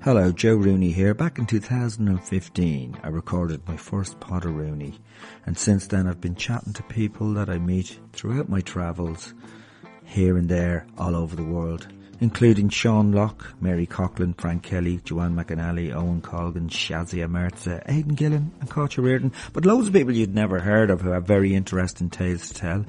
Hello, 0.00 0.30
Joe 0.30 0.54
Rooney 0.54 0.92
here. 0.92 1.12
Back 1.12 1.40
in 1.40 1.46
2015, 1.46 3.00
I 3.02 3.08
recorded 3.08 3.66
my 3.66 3.76
first 3.76 4.20
Potter 4.20 4.50
Rooney, 4.50 5.00
and 5.44 5.58
since 5.58 5.88
then 5.88 6.06
I've 6.06 6.20
been 6.20 6.36
chatting 6.36 6.72
to 6.74 6.84
people 6.84 7.34
that 7.34 7.50
I 7.50 7.58
meet 7.58 7.98
throughout 8.12 8.48
my 8.48 8.60
travels, 8.60 9.34
here 10.04 10.36
and 10.38 10.48
there, 10.48 10.86
all 10.96 11.16
over 11.16 11.34
the 11.34 11.42
world, 11.42 11.88
including 12.20 12.68
Sean 12.68 13.10
Lock, 13.10 13.54
Mary 13.60 13.88
Coughlan, 13.88 14.40
Frank 14.40 14.62
Kelly, 14.62 15.00
Joanne 15.02 15.34
McNally, 15.34 15.92
Owen 15.92 16.22
Colgan, 16.22 16.68
Shazia 16.68 17.28
Mirza, 17.28 17.82
Aidan 17.90 18.14
Gillen, 18.14 18.52
and 18.60 18.70
Kocha 18.70 19.02
Reardon, 19.02 19.32
but 19.52 19.66
loads 19.66 19.88
of 19.88 19.94
people 19.94 20.14
you'd 20.14 20.32
never 20.32 20.60
heard 20.60 20.90
of 20.90 21.00
who 21.00 21.10
have 21.10 21.26
very 21.26 21.56
interesting 21.56 22.08
tales 22.08 22.48
to 22.48 22.54
tell 22.54 22.84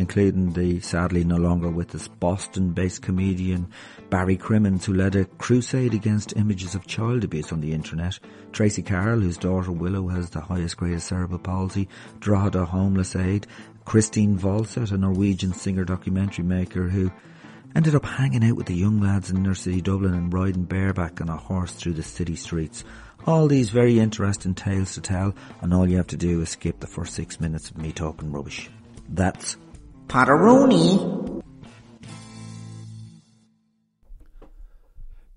including 0.00 0.52
the 0.54 0.80
sadly 0.80 1.24
no 1.24 1.36
longer 1.36 1.68
with 1.68 1.94
us 1.94 2.08
Boston-based 2.08 3.02
comedian 3.02 3.68
Barry 4.10 4.36
Crimmins, 4.36 4.84
who 4.84 4.92
led 4.92 5.14
a 5.14 5.24
crusade 5.24 5.94
against 5.94 6.36
images 6.36 6.74
of 6.74 6.86
child 6.86 7.22
abuse 7.22 7.52
on 7.52 7.60
the 7.60 7.72
internet, 7.72 8.18
Tracy 8.50 8.82
Carroll, 8.82 9.20
whose 9.20 9.38
daughter 9.38 9.70
Willow 9.70 10.08
has 10.08 10.30
the 10.30 10.40
highest 10.40 10.76
grade 10.76 10.94
of 10.94 11.02
cerebral 11.02 11.38
palsy, 11.38 11.88
Drogheda 12.18 12.64
Homeless 12.64 13.14
Aid, 13.14 13.46
Christine 13.84 14.36
Volset, 14.36 14.90
a 14.90 14.98
Norwegian 14.98 15.52
singer 15.52 15.84
documentary 15.84 16.44
maker 16.44 16.88
who 16.88 17.12
ended 17.76 17.94
up 17.94 18.04
hanging 18.04 18.44
out 18.44 18.56
with 18.56 18.66
the 18.66 18.74
young 18.74 19.00
lads 19.00 19.30
in 19.30 19.36
inner 19.36 19.54
city 19.54 19.80
Dublin 19.80 20.14
and 20.14 20.34
riding 20.34 20.64
bareback 20.64 21.20
on 21.20 21.28
a 21.28 21.36
horse 21.36 21.72
through 21.72 21.92
the 21.92 22.02
city 22.02 22.34
streets. 22.34 22.82
All 23.26 23.46
these 23.46 23.70
very 23.70 24.00
interesting 24.00 24.54
tales 24.54 24.94
to 24.94 25.00
tell, 25.00 25.34
and 25.60 25.72
all 25.72 25.88
you 25.88 25.98
have 25.98 26.08
to 26.08 26.16
do 26.16 26.40
is 26.40 26.50
skip 26.50 26.80
the 26.80 26.88
first 26.88 27.14
six 27.14 27.38
minutes 27.38 27.70
of 27.70 27.78
me 27.78 27.92
talking 27.92 28.32
rubbish. 28.32 28.68
That's 29.08 29.56
Potteroni. 30.08 31.39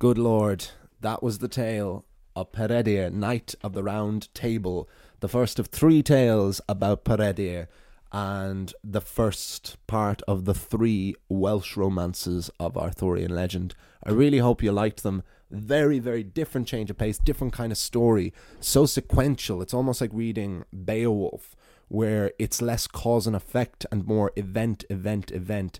Good 0.04 0.18
Lord, 0.18 0.66
that 1.00 1.24
was 1.24 1.40
the 1.40 1.48
tale 1.48 2.04
of 2.36 2.52
Peredur, 2.52 3.10
Knight 3.10 3.56
of 3.64 3.72
the 3.72 3.84
Round 3.84 4.28
Table, 4.34 4.90
the 5.22 5.30
first 5.30 5.60
of 5.60 5.68
three 5.68 6.04
tales 6.04 6.60
about 6.68 7.06
Peredur, 7.06 7.68
and 8.12 8.74
the 8.84 9.00
first 9.00 9.78
part 9.88 10.22
of 10.24 10.44
the 10.44 10.54
three 10.54 11.16
Welsh 11.30 11.78
romances 11.78 12.52
of 12.60 12.76
Arthurian 12.76 13.34
legend. 13.34 13.76
I 14.06 14.12
really 14.12 14.40
hope 14.40 14.62
you 14.62 14.74
liked 14.74 15.04
them. 15.04 15.24
Very, 15.50 16.00
very 16.00 16.22
different 16.22 16.68
change 16.68 16.90
of 16.90 16.98
pace, 16.98 17.18
different 17.18 17.54
kind 17.54 17.72
of 17.72 17.78
story, 17.78 18.34
so 18.60 18.86
sequential. 18.86 19.62
It's 19.62 19.74
almost 19.74 20.02
like 20.02 20.12
reading 20.12 20.66
Beowulf, 20.74 21.56
where 21.88 22.34
it's 22.38 22.62
less 22.62 22.88
cause 22.88 23.26
and 23.26 23.38
effect 23.38 23.86
and 23.90 24.06
more 24.06 24.34
event, 24.36 24.84
event, 24.90 25.32
event. 25.32 25.80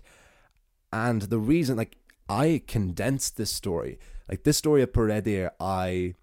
And 0.90 1.20
the 1.20 1.38
reason, 1.38 1.76
like, 1.76 1.98
I 2.26 2.62
condensed 2.66 3.36
this 3.36 3.50
story. 3.50 3.98
Like, 4.28 4.44
this 4.44 4.58
story 4.58 4.82
of 4.82 4.92
Peredur, 4.92 5.50
I 5.60 6.14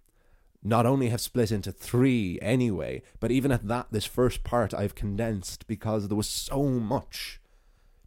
not 0.64 0.86
only 0.86 1.10
have 1.10 1.22
split 1.22 1.52
into 1.52 1.72
three 1.72 2.38
anyway, 2.42 3.02
but 3.20 3.32
even 3.32 3.52
at 3.52 3.68
that, 3.68 3.88
this 3.92 4.06
first 4.06 4.44
part 4.44 4.74
I've 4.74 4.96
condensed 4.96 5.68
because 5.68 6.08
there 6.08 6.18
was 6.18 6.30
so 6.30 6.64
much 6.64 7.40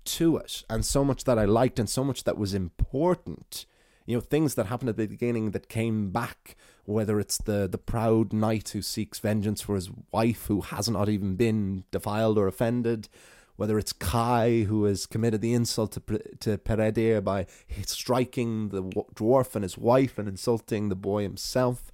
to 0.04 0.36
it, 0.36 0.62
and 0.68 0.84
so 0.84 1.04
much 1.04 1.24
that 1.24 1.38
I 1.38 1.46
liked, 1.46 1.78
and 1.78 1.88
so 1.88 2.04
much 2.04 2.24
that 2.24 2.36
was 2.36 2.54
important. 2.54 3.64
You 4.06 4.16
know, 4.16 4.20
things 4.20 4.54
that 4.54 4.66
happened 4.66 4.90
at 4.90 4.98
the 4.98 5.06
beginning 5.06 5.52
that 5.52 5.68
came 5.68 6.10
back, 6.10 6.56
whether 6.84 7.18
it's 7.18 7.38
the, 7.38 7.66
the 7.66 7.78
proud 7.78 8.32
knight 8.32 8.68
who 8.68 8.82
seeks 8.82 9.18
vengeance 9.18 9.62
for 9.62 9.74
his 9.76 9.90
wife 10.12 10.46
who 10.46 10.60
has 10.60 10.90
not 10.90 11.08
even 11.08 11.36
been 11.36 11.84
defiled 11.90 12.36
or 12.36 12.46
offended, 12.46 13.08
whether 13.56 13.78
it's 13.78 13.92
Kai 13.92 14.62
who 14.62 14.84
has 14.84 15.06
committed 15.06 15.40
the 15.40 15.54
insult 15.54 15.92
to 15.92 16.00
to 16.40 16.58
Peredur 16.58 17.22
by 17.22 17.46
striking 17.86 18.68
the 18.70 18.82
dwarf 18.82 19.54
and 19.54 19.62
his 19.62 19.78
wife 19.78 20.18
and 20.18 20.28
insulting 20.28 20.88
the 20.88 20.96
boy 20.96 21.22
himself, 21.22 21.92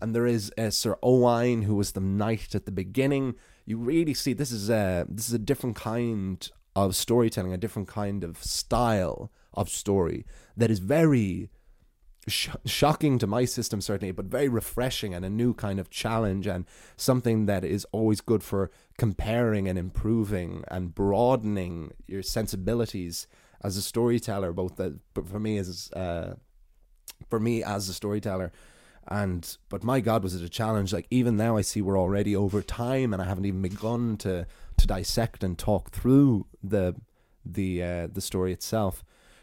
and 0.00 0.14
there 0.14 0.26
is 0.26 0.52
uh, 0.58 0.70
Sir 0.70 0.96
Owain, 1.02 1.62
who 1.62 1.76
was 1.76 1.92
the 1.92 2.00
knight 2.00 2.54
at 2.54 2.66
the 2.66 2.72
beginning. 2.72 3.36
You 3.64 3.78
really 3.78 4.14
see 4.14 4.32
this 4.32 4.50
is 4.50 4.68
a 4.68 5.06
this 5.08 5.28
is 5.28 5.34
a 5.34 5.38
different 5.38 5.76
kind 5.76 6.48
of 6.74 6.96
storytelling, 6.96 7.52
a 7.52 7.58
different 7.58 7.88
kind 7.88 8.24
of 8.24 8.42
style 8.42 9.30
of 9.54 9.68
story 9.68 10.24
that 10.56 10.70
is 10.70 10.78
very 10.78 11.50
sh- 12.28 12.48
shocking 12.64 13.18
to 13.18 13.26
my 13.26 13.44
system 13.44 13.80
certainly, 13.80 14.12
but 14.12 14.26
very 14.26 14.48
refreshing 14.48 15.14
and 15.14 15.24
a 15.24 15.30
new 15.30 15.54
kind 15.54 15.78
of 15.80 15.90
challenge 15.90 16.46
and 16.46 16.64
something 16.96 17.46
that 17.46 17.64
is 17.64 17.86
always 17.92 18.20
good 18.20 18.42
for 18.42 18.70
comparing 18.98 19.68
and 19.68 19.78
improving 19.78 20.64
and 20.68 20.94
broadening 20.94 21.92
your 22.06 22.22
sensibilities 22.22 23.26
as 23.62 23.76
a 23.76 23.82
storyteller. 23.82 24.52
Both 24.52 24.76
that, 24.76 24.98
but 25.14 25.28
for 25.28 25.40
me 25.40 25.58
as 25.58 25.90
uh, 25.92 26.34
for 27.28 27.40
me 27.40 27.62
as 27.62 27.88
a 27.88 27.94
storyteller 27.94 28.52
and 29.08 29.56
but 29.68 29.82
my 29.82 30.00
god 30.00 30.22
was 30.22 30.34
it 30.34 30.44
a 30.44 30.48
challenge 30.48 30.92
like 30.92 31.06
even 31.10 31.36
now 31.36 31.56
i 31.56 31.60
see 31.60 31.82
we're 31.82 31.98
already 31.98 32.36
over 32.36 32.62
time 32.62 33.12
and 33.12 33.20
i 33.20 33.24
haven't 33.24 33.44
even 33.44 33.62
begun 33.62 34.16
to 34.16 34.46
to 34.76 34.86
dissect 34.86 35.42
and 35.42 35.58
talk 35.58 35.90
through 35.90 36.46
the 36.62 36.94
the 37.44 37.82
uh, 37.82 38.06
the 38.12 38.20
story 38.20 38.52
itself 38.52 39.02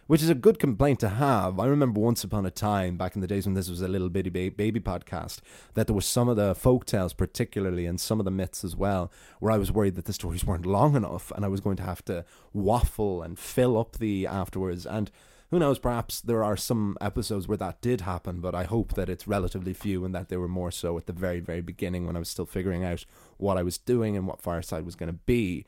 which 0.09 0.23
is 0.23 0.29
a 0.29 0.33
good 0.33 0.57
complaint 0.57 0.99
to 0.99 1.07
have 1.07 1.59
i 1.59 1.67
remember 1.67 1.99
once 1.99 2.23
upon 2.23 2.43
a 2.43 2.49
time 2.49 2.97
back 2.97 3.13
in 3.13 3.21
the 3.21 3.27
days 3.27 3.45
when 3.45 3.53
this 3.53 3.69
was 3.69 3.79
a 3.79 3.87
little 3.87 4.09
bitty 4.09 4.31
ba- 4.31 4.55
baby 4.55 4.79
podcast 4.79 5.39
that 5.75 5.85
there 5.85 5.95
was 5.95 6.03
some 6.03 6.27
of 6.27 6.35
the 6.35 6.55
folk 6.55 6.83
tales 6.83 7.13
particularly 7.13 7.85
and 7.85 8.01
some 8.01 8.19
of 8.19 8.25
the 8.25 8.31
myths 8.31 8.63
as 8.63 8.75
well 8.75 9.11
where 9.39 9.51
i 9.51 9.57
was 9.57 9.71
worried 9.71 9.93
that 9.93 10.05
the 10.05 10.13
stories 10.13 10.43
weren't 10.43 10.65
long 10.65 10.95
enough 10.95 11.31
and 11.35 11.45
i 11.45 11.47
was 11.47 11.61
going 11.61 11.77
to 11.77 11.83
have 11.83 12.03
to 12.03 12.25
waffle 12.53 13.21
and 13.21 13.37
fill 13.37 13.77
up 13.77 13.97
the 13.97 14.25
afterwards 14.25 14.83
and 14.83 15.11
who 15.51 15.57
knows, 15.57 15.79
perhaps 15.79 16.21
there 16.21 16.43
are 16.43 16.55
some 16.55 16.95
episodes 17.01 17.47
where 17.47 17.57
that 17.57 17.81
did 17.81 18.01
happen, 18.01 18.39
but 18.39 18.53
I 18.53 18.65
hope 18.65 18.93
that 18.93 19.09
it's 19.09 19.27
relatively 19.27 19.73
few 19.73 20.05
and 20.05 20.13
that 20.13 20.29
they 20.29 20.37
were 20.37 20.47
more 20.47 20.69
so 20.69 20.95
at 20.95 21.07
the 21.07 21.11
very, 21.11 21.39
very 21.39 21.61
beginning 21.61 22.05
when 22.05 22.15
I 22.15 22.19
was 22.19 22.29
still 22.29 22.45
figuring 22.45 22.83
out 22.83 23.03
what 23.37 23.57
I 23.57 23.63
was 23.63 23.79
doing 23.79 24.15
and 24.15 24.27
what 24.27 24.43
Fireside 24.43 24.85
was 24.85 24.95
going 24.95 25.11
to 25.11 25.19
be. 25.25 25.65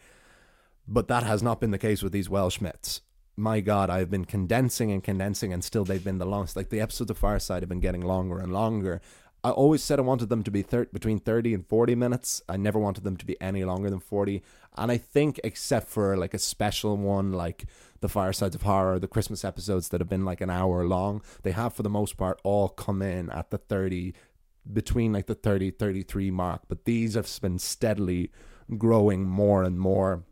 But 0.87 1.07
that 1.07 1.23
has 1.23 1.41
not 1.41 1.59
been 1.59 1.71
the 1.71 1.79
case 1.79 2.03
with 2.03 2.11
these 2.11 2.29
Welsh 2.29 2.61
myths. 2.61 3.01
My 3.41 3.59
God, 3.59 3.89
I've 3.89 4.11
been 4.11 4.25
condensing 4.25 4.91
and 4.91 5.03
condensing, 5.03 5.51
and 5.51 5.63
still 5.63 5.83
they've 5.83 6.03
been 6.03 6.19
the 6.19 6.27
longest. 6.27 6.55
Like 6.55 6.69
the 6.69 6.79
episodes 6.79 7.09
of 7.09 7.17
Fireside 7.17 7.63
have 7.63 7.69
been 7.69 7.79
getting 7.79 8.01
longer 8.01 8.37
and 8.37 8.53
longer. 8.53 9.01
I 9.43 9.49
always 9.49 9.81
said 9.81 9.97
I 9.97 10.03
wanted 10.03 10.29
them 10.29 10.43
to 10.43 10.51
be 10.51 10.61
thir- 10.61 10.85
between 10.93 11.17
30 11.17 11.55
and 11.55 11.65
40 11.65 11.95
minutes. 11.95 12.43
I 12.47 12.57
never 12.57 12.77
wanted 12.77 13.03
them 13.03 13.17
to 13.17 13.25
be 13.25 13.41
any 13.41 13.63
longer 13.63 13.89
than 13.89 13.99
40. 13.99 14.43
And 14.77 14.91
I 14.91 14.97
think, 14.97 15.39
except 15.43 15.87
for 15.87 16.15
like 16.15 16.35
a 16.35 16.37
special 16.37 16.97
one 16.97 17.31
like 17.31 17.65
the 17.99 18.07
Firesides 18.07 18.53
of 18.53 18.61
Horror, 18.61 18.99
the 18.99 19.07
Christmas 19.07 19.43
episodes 19.43 19.89
that 19.89 20.01
have 20.01 20.09
been 20.09 20.23
like 20.23 20.41
an 20.41 20.51
hour 20.51 20.85
long, 20.85 21.23
they 21.41 21.51
have 21.51 21.73
for 21.73 21.81
the 21.81 21.89
most 21.89 22.17
part 22.17 22.39
all 22.43 22.69
come 22.69 23.01
in 23.01 23.31
at 23.31 23.49
the 23.49 23.57
30, 23.57 24.13
between 24.71 25.13
like 25.13 25.25
the 25.25 25.33
30, 25.33 25.71
33 25.71 26.29
mark. 26.29 26.61
But 26.67 26.85
these 26.85 27.15
have 27.15 27.27
been 27.41 27.57
steadily 27.57 28.29
growing 28.77 29.27
more 29.27 29.63
and 29.63 29.79
more, 29.79 30.25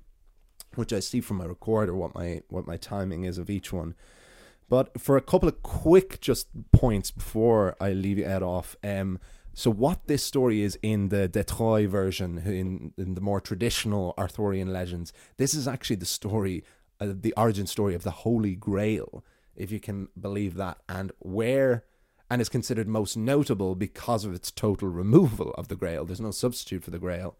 which 0.79 0.93
I 0.93 0.99
see 0.99 1.21
from 1.21 1.37
my 1.37 1.45
recorder 1.45 1.93
what 1.93 2.15
my 2.15 2.41
what 2.49 2.65
my 2.65 2.77
timing 2.77 3.23
is 3.25 3.37
of 3.37 3.49
each 3.49 3.71
one. 3.71 3.95
But 4.69 4.99
for 5.01 5.17
a 5.17 5.21
couple 5.21 5.49
of 5.49 5.61
quick 5.63 6.21
just 6.21 6.47
points 6.71 7.11
before 7.11 7.75
I 7.79 7.91
leave 7.91 8.19
you 8.19 8.25
Ed 8.25 8.43
off, 8.43 8.75
um, 8.83 9.19
so 9.53 9.71
what 9.71 10.07
this 10.07 10.23
story 10.23 10.61
is 10.61 10.77
in 10.81 11.09
the 11.09 11.27
de 11.27 11.43
Troyes 11.43 11.89
version, 11.89 12.37
in 12.45 12.93
in 12.97 13.15
the 13.15 13.21
more 13.21 13.41
traditional 13.41 14.13
Arthurian 14.17 14.71
legends, 14.71 15.11
this 15.37 15.53
is 15.53 15.67
actually 15.67 15.97
the 15.97 16.05
story, 16.05 16.63
uh, 17.01 17.13
the 17.13 17.33
origin 17.35 17.67
story 17.67 17.93
of 17.95 18.03
the 18.03 18.11
Holy 18.11 18.55
Grail, 18.55 19.23
if 19.55 19.71
you 19.71 19.79
can 19.79 20.07
believe 20.19 20.55
that, 20.55 20.77
and 20.87 21.11
where, 21.19 21.83
and 22.29 22.41
is 22.41 22.47
considered 22.47 22.87
most 22.87 23.17
notable 23.17 23.75
because 23.75 24.23
of 24.23 24.33
its 24.33 24.51
total 24.51 24.87
removal 24.87 25.51
of 25.57 25.67
the 25.67 25.75
Grail. 25.75 26.05
There's 26.05 26.21
no 26.21 26.31
substitute 26.31 26.83
for 26.83 26.91
the 26.91 26.99
Grail. 26.99 27.35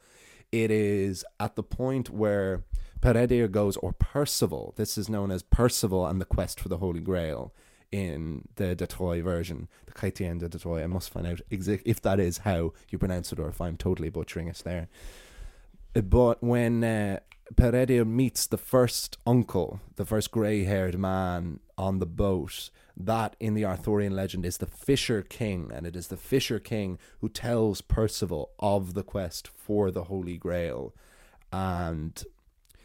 It 0.51 0.71
is 0.71 1.23
at 1.39 1.55
the 1.55 1.63
point 1.63 2.09
where 2.09 2.63
Peredur 3.01 3.49
goes, 3.49 3.77
or 3.77 3.93
Percival. 3.93 4.73
This 4.75 4.97
is 4.97 5.09
known 5.09 5.31
as 5.31 5.43
Percival 5.43 6.05
and 6.05 6.19
the 6.19 6.25
Quest 6.25 6.59
for 6.59 6.69
the 6.69 6.77
Holy 6.77 6.99
Grail 6.99 7.53
in 7.91 8.47
the 8.55 8.75
de 8.75 8.85
Troyes 8.85 9.23
version, 9.23 9.67
the 9.85 9.93
Chrétien 9.93 10.39
de 10.39 10.59
Troyes. 10.59 10.83
I 10.83 10.87
must 10.87 11.09
find 11.09 11.25
out 11.25 11.41
if 11.49 12.01
that 12.01 12.19
is 12.19 12.39
how 12.39 12.73
you 12.89 12.97
pronounce 12.97 13.31
it 13.31 13.39
or 13.39 13.47
if 13.47 13.61
I'm 13.61 13.77
totally 13.77 14.09
butchering 14.09 14.47
it 14.47 14.61
there. 14.63 14.89
But 15.93 16.43
when 16.43 16.83
uh, 16.83 17.19
Peredur 17.55 18.05
meets 18.05 18.45
the 18.45 18.57
first 18.57 19.17
uncle, 19.25 19.79
the 19.95 20.05
first 20.05 20.31
grey 20.31 20.65
haired 20.65 20.99
man 20.99 21.59
on 21.77 21.99
the 21.99 22.05
boat, 22.05 22.69
that 22.95 23.35
in 23.39 23.53
the 23.53 23.65
Arthurian 23.65 24.15
legend 24.15 24.45
is 24.45 24.57
the 24.57 24.67
Fisher 24.67 25.21
King, 25.23 25.71
and 25.73 25.87
it 25.87 25.95
is 25.95 26.07
the 26.07 26.17
Fisher 26.17 26.59
King 26.59 26.99
who 27.21 27.29
tells 27.29 27.81
Percival 27.81 28.51
of 28.59 28.93
the 28.93 29.03
quest 29.03 29.47
for 29.47 29.89
the 29.89 30.05
Holy 30.05 30.37
Grail. 30.37 30.93
And 31.51 32.23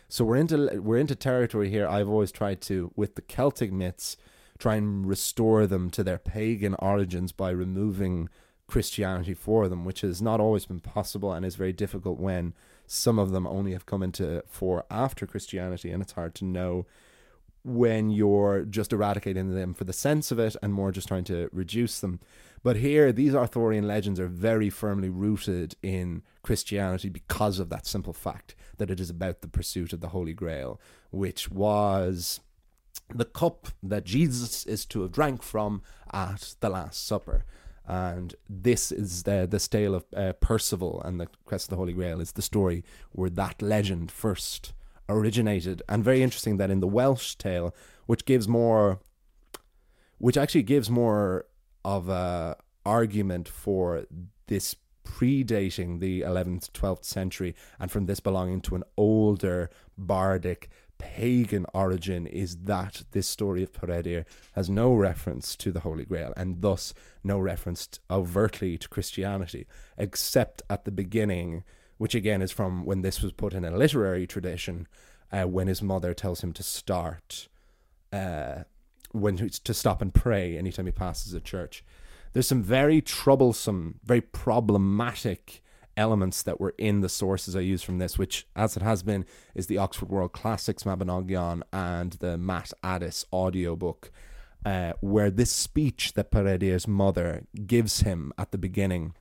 so 0.08 0.24
we're 0.24 0.36
into 0.36 0.80
we're 0.80 0.98
into 0.98 1.14
territory 1.14 1.70
here. 1.70 1.86
I've 1.86 2.08
always 2.08 2.32
tried 2.32 2.60
to 2.62 2.92
with 2.96 3.14
the 3.14 3.22
Celtic 3.22 3.72
myths 3.72 4.16
try 4.58 4.76
and 4.76 5.06
restore 5.06 5.66
them 5.66 5.90
to 5.90 6.04
their 6.04 6.18
pagan 6.18 6.74
origins 6.78 7.32
by 7.32 7.50
removing 7.50 8.28
Christianity 8.66 9.34
for 9.34 9.68
them, 9.68 9.84
which 9.84 10.00
has 10.02 10.22
not 10.22 10.40
always 10.40 10.66
been 10.66 10.80
possible 10.80 11.32
and 11.32 11.44
is 11.44 11.56
very 11.56 11.72
difficult 11.72 12.18
when 12.18 12.54
some 12.86 13.18
of 13.18 13.30
them 13.30 13.46
only 13.46 13.72
have 13.72 13.86
come 13.86 14.02
into 14.02 14.42
for 14.46 14.84
after 14.90 15.26
Christianity, 15.26 15.90
and 15.90 16.02
it's 16.02 16.12
hard 16.12 16.34
to 16.36 16.44
know 16.44 16.86
when 17.64 18.10
you're 18.10 18.62
just 18.62 18.92
eradicating 18.92 19.54
them 19.54 19.72
for 19.72 19.84
the 19.84 19.92
sense 19.92 20.30
of 20.30 20.38
it 20.38 20.54
and 20.62 20.74
more 20.74 20.92
just 20.92 21.08
trying 21.08 21.24
to 21.24 21.48
reduce 21.52 21.98
them. 22.00 22.20
But 22.64 22.76
here, 22.76 23.12
these 23.12 23.34
Arthurian 23.34 23.86
legends 23.86 24.18
are 24.18 24.26
very 24.26 24.70
firmly 24.70 25.10
rooted 25.10 25.76
in 25.82 26.22
Christianity 26.42 27.10
because 27.10 27.58
of 27.58 27.68
that 27.68 27.86
simple 27.86 28.14
fact 28.14 28.56
that 28.78 28.90
it 28.90 28.98
is 28.98 29.10
about 29.10 29.42
the 29.42 29.48
pursuit 29.48 29.92
of 29.92 30.00
the 30.00 30.08
Holy 30.08 30.32
Grail, 30.32 30.80
which 31.10 31.50
was 31.50 32.40
the 33.14 33.26
cup 33.26 33.68
that 33.82 34.04
Jesus 34.04 34.64
is 34.64 34.86
to 34.86 35.02
have 35.02 35.12
drank 35.12 35.42
from 35.42 35.82
at 36.10 36.54
the 36.60 36.70
Last 36.70 37.06
Supper. 37.06 37.44
And 37.86 38.34
this 38.48 38.90
is 38.90 39.24
the 39.24 39.46
the 39.48 39.58
tale 39.58 39.94
of 39.94 40.06
uh, 40.16 40.32
Percival 40.40 41.02
and 41.04 41.20
the 41.20 41.28
quest 41.44 41.66
of 41.66 41.70
the 41.70 41.76
Holy 41.76 41.92
Grail 41.92 42.18
is 42.18 42.32
the 42.32 42.40
story 42.40 42.82
where 43.12 43.28
that 43.28 43.60
legend 43.60 44.10
first 44.10 44.72
originated. 45.06 45.82
And 45.86 46.02
very 46.02 46.22
interesting 46.22 46.56
that 46.56 46.70
in 46.70 46.80
the 46.80 46.86
Welsh 46.86 47.34
tale, 47.34 47.74
which 48.06 48.24
gives 48.24 48.48
more, 48.48 49.00
which 50.16 50.38
actually 50.38 50.62
gives 50.62 50.88
more 50.88 51.44
of 51.84 52.08
a 52.08 52.56
argument 52.86 53.48
for 53.48 54.06
this 54.46 54.76
predating 55.04 56.00
the 56.00 56.22
11th 56.22 56.70
12th 56.70 57.04
century 57.04 57.54
and 57.78 57.90
from 57.90 58.06
this 58.06 58.20
belonging 58.20 58.60
to 58.60 58.74
an 58.74 58.82
older 58.96 59.70
bardic 59.96 60.70
pagan 60.98 61.66
origin 61.74 62.26
is 62.26 62.56
that 62.64 63.02
this 63.10 63.26
story 63.26 63.62
of 63.62 63.72
Peredur 63.72 64.24
has 64.52 64.70
no 64.70 64.94
reference 64.94 65.56
to 65.56 65.70
the 65.70 65.80
Holy 65.80 66.04
Grail 66.04 66.32
and 66.36 66.62
thus 66.62 66.94
no 67.22 67.38
reference 67.38 67.88
overtly 68.10 68.78
to 68.78 68.88
Christianity, 68.88 69.66
except 69.98 70.62
at 70.70 70.84
the 70.84 70.90
beginning, 70.90 71.64
which 71.98 72.14
again 72.14 72.42
is 72.42 72.52
from 72.52 72.84
when 72.84 73.02
this 73.02 73.22
was 73.22 73.32
put 73.32 73.52
in 73.52 73.64
a 73.64 73.76
literary 73.76 74.26
tradition, 74.26 74.86
uh, 75.32 75.44
when 75.44 75.66
his 75.66 75.82
mother 75.82 76.14
tells 76.14 76.42
him 76.42 76.52
to 76.52 76.62
start, 76.62 77.48
uh, 78.12 78.64
when 79.14 79.36
to 79.36 79.74
stop 79.74 80.02
and 80.02 80.12
pray 80.12 80.58
anytime 80.58 80.86
he 80.86 80.92
passes 80.92 81.32
a 81.32 81.40
church. 81.40 81.84
There's 82.32 82.48
some 82.48 82.62
very 82.62 83.00
troublesome, 83.00 84.00
very 84.04 84.20
problematic 84.20 85.62
elements 85.96 86.42
that 86.42 86.60
were 86.60 86.74
in 86.76 87.00
the 87.00 87.08
sources 87.08 87.54
I 87.54 87.60
use 87.60 87.82
from 87.82 87.98
this, 87.98 88.18
which, 88.18 88.46
as 88.56 88.76
it 88.76 88.82
has 88.82 89.04
been, 89.04 89.24
is 89.54 89.68
the 89.68 89.78
Oxford 89.78 90.08
World 90.08 90.32
Classics 90.32 90.82
Mabinogion 90.82 91.62
and 91.72 92.14
the 92.14 92.36
Matt 92.36 92.72
Addis 92.82 93.24
audiobook, 93.32 94.10
uh, 94.66 94.94
where 95.00 95.30
this 95.30 95.52
speech 95.52 96.14
that 96.14 96.32
Peredur's 96.32 96.88
mother 96.88 97.44
gives 97.66 98.00
him 98.00 98.32
at 98.36 98.50
the 98.50 98.58
beginning, 98.58 99.14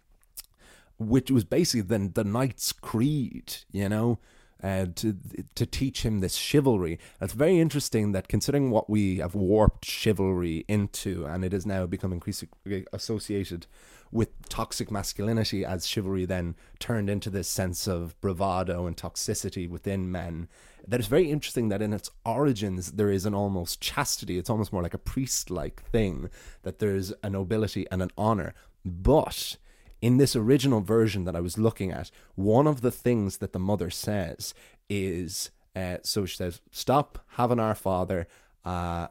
which 0.98 1.30
was 1.30 1.44
basically 1.44 1.82
then 1.82 2.14
the 2.16 2.24
Knight's 2.24 2.72
Creed, 2.72 3.58
you 3.72 3.89
know, 3.89 4.18
uh, 4.64 4.86
to 4.95 5.18
to 5.55 5.66
teach 5.66 6.03
him 6.03 6.20
this 6.20 6.36
chivalry. 6.36 6.97
It's 7.22 7.34
very 7.34 7.59
interesting 7.59 8.14
that 8.14 8.28
considering 8.28 8.72
what 8.72 8.89
we 8.89 9.18
have 9.18 9.36
warped 9.36 9.86
chivalry 9.86 10.64
into, 10.68 11.26
and 11.26 11.43
it 11.43 11.51
has 11.51 11.66
now 11.66 11.86
become 11.86 12.14
increasingly 12.14 12.86
associated 12.93 13.68
with 14.11 14.30
toxic 14.47 14.91
masculinity 14.91 15.66
as 15.66 15.88
chivalry 15.88 16.24
then 16.24 16.55
turned 16.78 17.09
into 17.09 17.32
this 17.32 17.47
sense 17.47 17.88
of 17.88 18.20
bravado 18.22 18.86
and 18.86 18.95
toxicity 18.95 19.68
within 19.68 20.11
men. 20.11 20.47
That 20.88 20.99
is 20.99 21.07
very 21.07 21.32
interesting 21.32 21.70
that 21.70 21.82
in 21.82 21.93
its 21.93 22.11
origins 22.24 22.91
there 22.91 23.09
is 23.09 23.26
an 23.26 23.34
almost 23.34 23.82
chastity. 23.82 24.38
It's 24.38 24.51
almost 24.51 24.72
more 24.72 24.84
like 24.84 24.93
a 24.93 24.99
priest 24.99 25.49
like 25.49 25.82
thing, 25.89 26.30
that 26.61 26.80
there's 26.80 27.11
a 27.24 27.30
nobility 27.30 27.88
and 27.91 28.03
an 28.03 28.11
honor. 28.18 28.53
But 28.86 29.57
in 30.04 30.18
this 30.18 30.36
original 30.36 30.82
version 30.82 31.24
that 31.24 31.36
I 31.36 31.39
was 31.39 31.58
looking 31.58 31.89
at, 31.89 32.12
one 32.36 32.68
of 32.68 32.82
the 32.82 32.91
things 32.91 33.38
that 33.38 33.54
the 33.54 33.60
mother 33.60 33.89
says 33.89 34.54
is 34.89 35.49
uh, 35.74 35.97
so 36.04 36.26
she 36.26 36.36
says, 36.36 36.60
Stop 36.72 37.20
having 37.30 37.58
our 37.58 37.74
father. 37.74 38.28
Uh, 38.66 39.08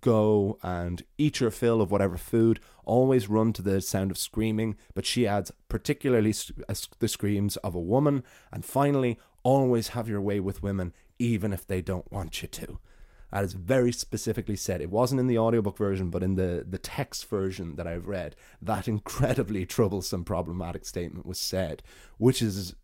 go 0.00 0.56
and 0.62 1.02
eat 1.18 1.40
your 1.40 1.50
fill 1.50 1.82
of 1.82 1.90
whatever 1.90 2.16
food. 2.16 2.60
Always 2.84 3.28
run 3.28 3.52
to 3.54 3.62
the 3.62 3.80
sound 3.80 4.12
of 4.12 4.18
screaming, 4.18 4.76
but 4.94 5.04
she 5.04 5.26
adds 5.26 5.50
particularly 5.68 6.32
the 7.00 7.08
screams 7.08 7.56
of 7.56 7.74
a 7.74 7.80
woman. 7.80 8.22
And 8.52 8.64
finally, 8.64 9.18
always 9.42 9.88
have 9.88 10.08
your 10.08 10.20
way 10.20 10.38
with 10.38 10.62
women, 10.62 10.92
even 11.18 11.52
if 11.52 11.66
they 11.66 11.82
don't 11.82 12.10
want 12.12 12.40
you 12.42 12.46
to. 12.46 12.78
That 13.32 13.44
is 13.44 13.54
very 13.54 13.92
specifically 13.92 14.56
said. 14.56 14.80
It 14.80 14.90
wasn't 14.90 15.20
in 15.20 15.26
the 15.26 15.38
audiobook 15.38 15.76
version, 15.76 16.10
but 16.10 16.22
in 16.22 16.36
the, 16.36 16.64
the 16.68 16.78
text 16.78 17.28
version 17.28 17.74
that 17.74 17.86
I've 17.86 18.06
read, 18.06 18.36
that 18.62 18.86
incredibly 18.96 19.66
troublesome, 19.66 20.24
problematic 20.24 20.86
statement 20.86 21.26
was 21.26 21.38
said, 21.38 21.82
which 22.18 22.40
is 22.40 22.74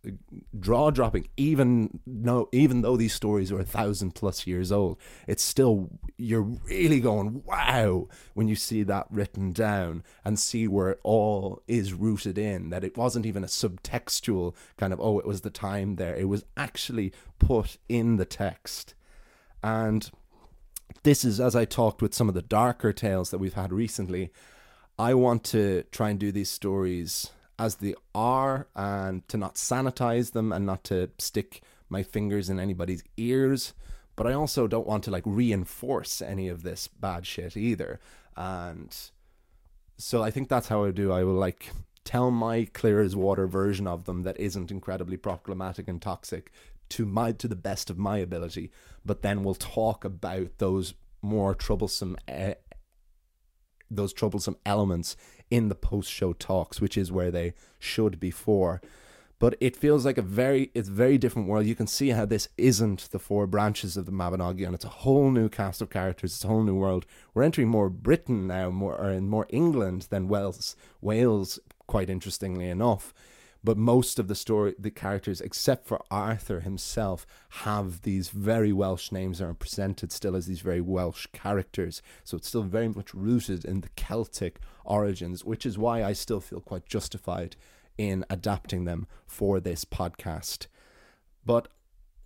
jaw 0.59 0.90
dropping. 0.90 1.28
Even 1.36 2.01
no, 2.07 2.49
even 2.51 2.82
though 2.82 2.97
these 2.97 3.14
stories 3.14 3.53
are 3.53 3.61
a 3.61 3.64
thousand 3.64 4.14
plus 4.16 4.47
years 4.47 4.72
old, 4.72 4.99
it's 5.28 5.45
still 5.45 5.90
you're 6.18 6.43
really 6.43 7.01
going 7.01 7.43
wow 7.45 8.09
when 8.34 8.49
you 8.49 8.57
see 8.57 8.82
that 8.82 9.07
written 9.11 9.53
down 9.53 10.03
and 10.24 10.38
see 10.38 10.66
where 10.66 10.90
it 10.90 11.01
all 11.05 11.62
is 11.68 11.93
rooted 11.95 12.36
in. 12.36 12.70
That 12.70 12.84
it 12.84 12.97
wasn't 12.97 13.26
even 13.26 13.45
a 13.45 13.49
subtextual 13.49 14.55
kind 14.76 14.93
of 14.93 15.01
oh, 15.01 15.20
it 15.20 15.26
was 15.26 15.43
the 15.43 15.51
time 15.51 15.97
there. 15.97 16.16
It 16.16 16.28
was 16.28 16.45
actually 16.57 17.12
put 17.38 17.76
in 17.88 18.16
the 18.16 18.24
text, 18.24 18.95
and 19.62 20.11
this 21.03 21.24
is 21.24 21.40
as 21.40 21.57
I 21.57 21.64
talked 21.64 22.03
with 22.03 22.14
some 22.14 22.28
of 22.28 22.34
the 22.34 22.42
darker 22.42 22.92
tales 22.92 23.30
that 23.30 23.38
we've 23.38 23.55
had 23.55 23.72
recently. 23.72 24.32
I 24.98 25.14
want 25.14 25.44
to 25.44 25.84
try 25.90 26.11
and 26.11 26.18
do 26.18 26.30
these 26.30 26.50
stories 26.50 27.30
as 27.59 27.76
they 27.76 27.94
are 28.14 28.68
and 28.76 29.26
to 29.28 29.36
not 29.36 29.57
sanitize 29.57 30.32
them 30.32 30.53
and 30.53 30.66
not 30.66 30.84
to 30.84 31.11
stick 31.18 31.62
my 31.88 32.03
fingers 32.03 32.48
in 32.48 32.61
anybody's 32.61 33.03
ears. 33.16 33.74
But 34.14 34.26
I 34.26 34.34
also 34.34 34.66
don't 34.66 34.86
want 34.86 35.05
to 35.05 35.11
like 35.11 35.24
reinforce 35.24 36.20
any 36.20 36.48
of 36.48 36.62
this 36.62 36.86
bad 36.86 37.26
shit 37.26 37.57
either. 37.57 37.98
And 38.36 38.94
so 39.96 40.22
I 40.22 40.30
think 40.30 40.48
that's 40.48 40.68
how 40.68 40.84
I 40.84 40.90
do. 40.90 41.11
I 41.11 41.24
will 41.24 41.34
like 41.34 41.70
tell 42.05 42.30
my 42.30 42.66
clear 42.72 43.00
as 43.00 43.16
water 43.16 43.46
version 43.46 43.86
of 43.86 44.05
them 44.05 44.22
that 44.24 44.38
isn't 44.38 44.70
incredibly 44.70 45.16
problematic 45.16 45.88
and 45.88 46.03
toxic 46.03 46.53
to 46.93 47.05
my 47.05 47.32
to 47.32 47.49
the 47.49 47.57
best 47.57 47.90
of 47.90 47.99
my 47.99 48.18
ability 48.18 48.70
but 49.05 49.22
then 49.22 49.43
we'll 49.43 49.55
talk 49.55 50.05
about 50.05 50.49
those 50.59 50.95
more 51.22 51.55
troublesome 51.55 52.16
uh, 52.28 52.55
those 53.90 54.12
troublesome 54.12 54.57
elements 54.64 55.16
in 55.51 55.68
the 55.68 55.74
post 55.74 56.11
show 56.11 56.32
talks 56.32 56.80
which 56.80 56.97
is 56.97 57.12
where 57.12 57.30
they 57.30 57.55
should 57.78 58.18
be 58.18 58.30
for. 58.30 58.80
But 59.38 59.57
it 59.61 59.76
feels 59.76 60.05
like 60.07 60.18
a 60.18 60.22
very 60.22 60.70
it's 60.72 60.88
a 60.88 60.93
very 60.93 61.18
different 61.18 61.49
world. 61.49 61.66
You 61.66 61.74
can 61.74 61.88
see 61.88 62.11
how 62.11 62.24
this 62.24 62.49
isn't 62.57 63.11
the 63.11 63.18
four 63.18 63.47
branches 63.47 63.97
of 63.97 64.07
the 64.07 64.12
Mabinogi, 64.12 64.64
and 64.64 64.74
it's 64.74 64.84
a 64.84 64.88
whole 64.88 65.30
new 65.30 65.49
cast 65.49 65.82
of 65.82 65.90
characters 65.90 66.34
it's 66.34 66.45
a 66.45 66.49
whole 66.49 66.62
new 66.62 66.76
world. 66.76 67.07
We're 67.34 67.43
entering 67.43 67.68
more 67.68 67.90
Britain 67.90 68.47
now 68.47 68.70
more 68.70 68.97
or 68.97 69.11
in 69.11 69.28
more 69.28 69.47
England 69.49 70.07
than 70.11 70.28
Wales 70.28 70.76
Wales 71.01 71.59
quite 71.86 72.09
interestingly 72.09 72.68
enough 72.68 73.12
but 73.64 73.76
most 73.76 74.18
of 74.18 74.28
the 74.28 74.34
story 74.34 74.74
the 74.78 74.90
characters 74.90 75.40
except 75.40 75.86
for 75.86 76.02
arthur 76.10 76.60
himself 76.60 77.26
have 77.48 78.02
these 78.02 78.28
very 78.28 78.72
welsh 78.72 79.12
names 79.12 79.40
and 79.40 79.50
are 79.50 79.54
presented 79.54 80.10
still 80.10 80.34
as 80.34 80.46
these 80.46 80.60
very 80.60 80.80
welsh 80.80 81.26
characters. 81.32 82.02
So 82.24 82.36
it's 82.36 82.48
still 82.48 82.62
very 82.62 82.88
much 82.88 83.14
rooted 83.14 83.64
in 83.64 83.80
the 83.80 83.88
celtic 83.90 84.58
origins 84.84 85.44
which 85.44 85.64
is 85.64 85.78
why 85.78 86.02
i 86.02 86.12
still 86.12 86.40
feel 86.40 86.60
quite 86.60 86.86
justified 86.86 87.54
in 87.96 88.24
adapting 88.28 88.84
them 88.84 89.06
for 89.26 89.60
this 89.60 89.84
podcast. 89.84 90.66
But 91.44 91.68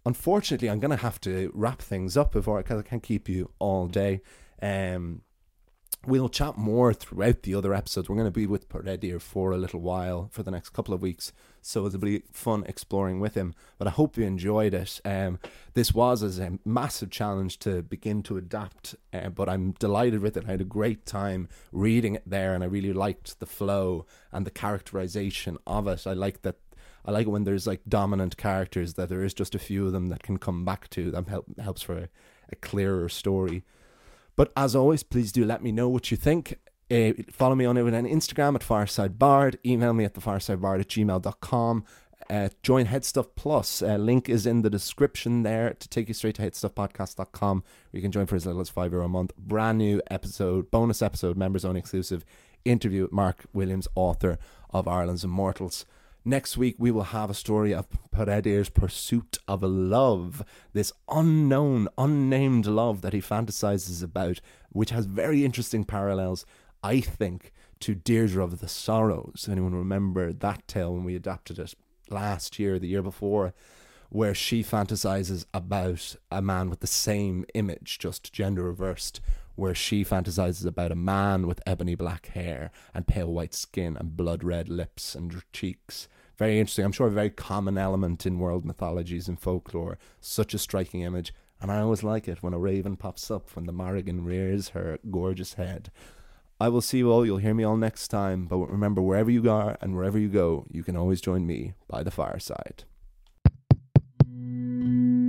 unfortunately 0.06 0.70
i'm 0.70 0.80
going 0.80 0.90
to 0.90 0.96
have 0.96 1.20
to 1.20 1.50
wrap 1.54 1.82
things 1.82 2.16
up 2.16 2.32
before 2.32 2.58
because 2.58 2.80
i 2.80 2.88
can't 2.88 3.02
keep 3.02 3.28
you 3.28 3.50
all 3.58 3.86
day. 3.86 4.22
Um 4.62 5.22
We'll 6.06 6.28
chat 6.28 6.56
more 6.56 6.94
throughout 6.94 7.42
the 7.42 7.56
other 7.56 7.74
episodes. 7.74 8.08
We're 8.08 8.14
going 8.14 8.28
to 8.28 8.30
be 8.30 8.46
with 8.46 8.68
Peredur 8.68 9.20
for 9.20 9.50
a 9.50 9.58
little 9.58 9.80
while 9.80 10.28
for 10.30 10.44
the 10.44 10.52
next 10.52 10.68
couple 10.68 10.94
of 10.94 11.02
weeks, 11.02 11.32
so 11.60 11.84
it'll 11.84 11.98
be 11.98 12.22
fun 12.30 12.62
exploring 12.68 13.18
with 13.18 13.34
him. 13.34 13.56
But 13.76 13.88
I 13.88 13.90
hope 13.90 14.16
you 14.16 14.22
enjoyed 14.24 14.72
it. 14.72 15.00
Um, 15.04 15.40
this 15.74 15.92
was 15.92 16.22
as 16.22 16.38
a 16.38 16.60
massive 16.64 17.10
challenge 17.10 17.58
to 17.60 17.82
begin 17.82 18.22
to 18.22 18.36
adapt, 18.36 18.94
uh, 19.12 19.30
but 19.30 19.48
I'm 19.48 19.72
delighted 19.72 20.20
with 20.20 20.36
it. 20.36 20.44
I 20.46 20.52
had 20.52 20.60
a 20.60 20.64
great 20.64 21.06
time 21.06 21.48
reading 21.72 22.14
it 22.14 22.22
there, 22.24 22.54
and 22.54 22.62
I 22.62 22.68
really 22.68 22.92
liked 22.92 23.40
the 23.40 23.46
flow 23.46 24.06
and 24.30 24.46
the 24.46 24.52
characterization 24.52 25.58
of 25.66 25.88
it. 25.88 26.06
I 26.06 26.12
like 26.12 26.42
that 26.42 26.54
I 27.04 27.10
like 27.10 27.26
it 27.26 27.30
when 27.30 27.42
there's 27.42 27.66
like 27.66 27.80
dominant 27.88 28.36
characters 28.36 28.94
that 28.94 29.08
there 29.08 29.24
is 29.24 29.34
just 29.34 29.56
a 29.56 29.60
few 29.60 29.86
of 29.86 29.92
them 29.92 30.08
that 30.10 30.22
can 30.22 30.38
come 30.38 30.64
back 30.64 30.88
to. 30.90 31.10
That 31.10 31.26
help, 31.26 31.46
helps 31.58 31.82
for 31.82 31.98
a, 31.98 32.08
a 32.50 32.56
clearer 32.56 33.08
story. 33.08 33.64
But 34.36 34.52
as 34.56 34.76
always, 34.76 35.02
please 35.02 35.32
do 35.32 35.44
let 35.44 35.62
me 35.62 35.72
know 35.72 35.88
what 35.88 36.10
you 36.10 36.16
think. 36.16 36.58
Uh, 36.90 37.12
follow 37.32 37.54
me 37.54 37.64
on 37.64 37.76
Instagram 37.76 38.54
at 38.54 38.60
FiresideBard. 38.60 39.56
Email 39.64 39.92
me 39.92 40.04
at 40.04 40.14
thefiresidebard 40.14 40.80
at 40.80 40.88
gmail.com. 40.88 41.84
Uh, 42.28 42.48
join 42.62 42.86
Headstuff 42.86 43.28
Plus. 43.36 43.82
Uh, 43.82 43.96
link 43.96 44.28
is 44.28 44.46
in 44.46 44.62
the 44.62 44.70
description 44.70 45.42
there 45.42 45.74
to 45.74 45.88
take 45.88 46.08
you 46.08 46.14
straight 46.14 46.34
to 46.36 46.42
headstuffpodcast.com 46.42 47.58
where 47.90 47.98
you 47.98 48.02
can 48.02 48.12
join 48.12 48.26
for 48.26 48.36
as 48.36 48.46
little 48.46 48.60
as 48.60 48.68
five 48.68 48.92
euro 48.92 49.06
a 49.06 49.08
month. 49.08 49.34
Brand 49.36 49.78
new 49.78 50.00
episode, 50.10 50.70
bonus 50.70 51.02
episode, 51.02 51.36
members 51.36 51.64
only 51.64 51.80
exclusive 51.80 52.24
interview 52.64 53.02
with 53.02 53.12
Mark 53.12 53.44
Williams, 53.52 53.86
author 53.94 54.38
of 54.70 54.88
Ireland's 54.88 55.24
Immortals. 55.24 55.86
Next 56.28 56.56
week, 56.56 56.74
we 56.76 56.90
will 56.90 57.04
have 57.04 57.30
a 57.30 57.34
story 57.34 57.72
of 57.72 57.86
Peredur's 58.10 58.68
pursuit 58.68 59.38
of 59.46 59.62
a 59.62 59.68
love, 59.68 60.44
this 60.72 60.92
unknown, 61.08 61.86
unnamed 61.96 62.66
love 62.66 63.00
that 63.02 63.12
he 63.12 63.20
fantasizes 63.20 64.02
about, 64.02 64.40
which 64.70 64.90
has 64.90 65.06
very 65.06 65.44
interesting 65.44 65.84
parallels, 65.84 66.44
I 66.82 66.98
think, 66.98 67.52
to 67.78 67.94
Deirdre 67.94 68.42
of 68.42 68.58
the 68.58 68.66
Sorrows. 68.66 69.46
Anyone 69.48 69.76
remember 69.76 70.32
that 70.32 70.66
tale 70.66 70.94
when 70.94 71.04
we 71.04 71.14
adapted 71.14 71.60
it 71.60 71.74
last 72.10 72.58
year, 72.58 72.80
the 72.80 72.88
year 72.88 73.02
before? 73.02 73.54
Where 74.08 74.34
she 74.34 74.64
fantasizes 74.64 75.46
about 75.54 76.16
a 76.32 76.42
man 76.42 76.70
with 76.70 76.80
the 76.80 76.88
same 76.88 77.44
image, 77.54 78.00
just 78.00 78.32
gender 78.32 78.64
reversed, 78.64 79.20
where 79.54 79.76
she 79.76 80.04
fantasizes 80.04 80.66
about 80.66 80.90
a 80.90 80.96
man 80.96 81.46
with 81.46 81.62
ebony 81.64 81.94
black 81.94 82.26
hair 82.26 82.72
and 82.92 83.06
pale 83.06 83.32
white 83.32 83.54
skin 83.54 83.96
and 83.96 84.16
blood 84.16 84.42
red 84.42 84.68
lips 84.68 85.14
and 85.14 85.40
cheeks 85.52 86.08
very 86.36 86.58
interesting. 86.58 86.84
I'm 86.84 86.92
sure 86.92 87.06
a 87.06 87.10
very 87.10 87.30
common 87.30 87.78
element 87.78 88.26
in 88.26 88.38
world 88.38 88.64
mythologies 88.64 89.28
and 89.28 89.40
folklore. 89.40 89.98
Such 90.20 90.54
a 90.54 90.58
striking 90.58 91.00
image. 91.00 91.32
And 91.60 91.70
I 91.70 91.80
always 91.80 92.02
like 92.02 92.28
it 92.28 92.42
when 92.42 92.52
a 92.52 92.58
raven 92.58 92.96
pops 92.96 93.30
up 93.30 93.48
when 93.56 93.66
the 93.66 93.72
Morrigan 93.72 94.24
rears 94.24 94.70
her 94.70 94.98
gorgeous 95.10 95.54
head. 95.54 95.90
I 96.60 96.68
will 96.68 96.80
see 96.82 96.98
you 96.98 97.10
all. 97.10 97.24
You'll 97.24 97.38
hear 97.38 97.54
me 97.54 97.64
all 97.64 97.76
next 97.76 98.08
time. 98.08 98.46
But 98.46 98.58
remember, 98.58 99.00
wherever 99.00 99.30
you 99.30 99.50
are 99.50 99.76
and 99.80 99.94
wherever 99.94 100.18
you 100.18 100.28
go, 100.28 100.66
you 100.70 100.82
can 100.82 100.96
always 100.96 101.20
join 101.20 101.46
me 101.46 101.74
by 101.88 102.02
the 102.02 102.10
fireside. 102.10 102.84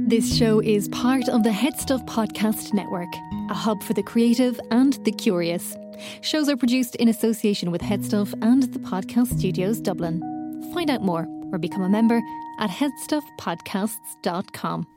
This 0.10 0.38
show 0.38 0.62
is 0.62 0.88
part 0.89 1.28
of 1.28 1.43
the 1.43 1.49
Headstuff 1.49 2.05
Podcast 2.05 2.74
Network, 2.74 3.14
a 3.49 3.53
hub 3.53 3.84
for 3.84 3.93
the 3.93 4.03
creative 4.03 4.58
and 4.72 4.93
the 5.03 5.12
curious. 5.12 5.76
Shows 6.22 6.47
are 6.47 6.55
produced 6.55 6.95
in 6.95 7.10
association 7.10 7.72
with 7.72 7.82
Headstuff 7.82 8.34
and 8.41 8.64
the 8.72 8.80
Podcast 8.80 9.38
Studios 9.38 9.82
Dublin. 9.82 10.37
Find 10.78 10.92
out 10.92 11.02
more 11.02 11.26
or 11.52 11.58
become 11.58 11.82
a 11.82 11.90
member 11.90 12.22
at 12.60 12.70
headstuffpodcasts.com. 12.70 14.88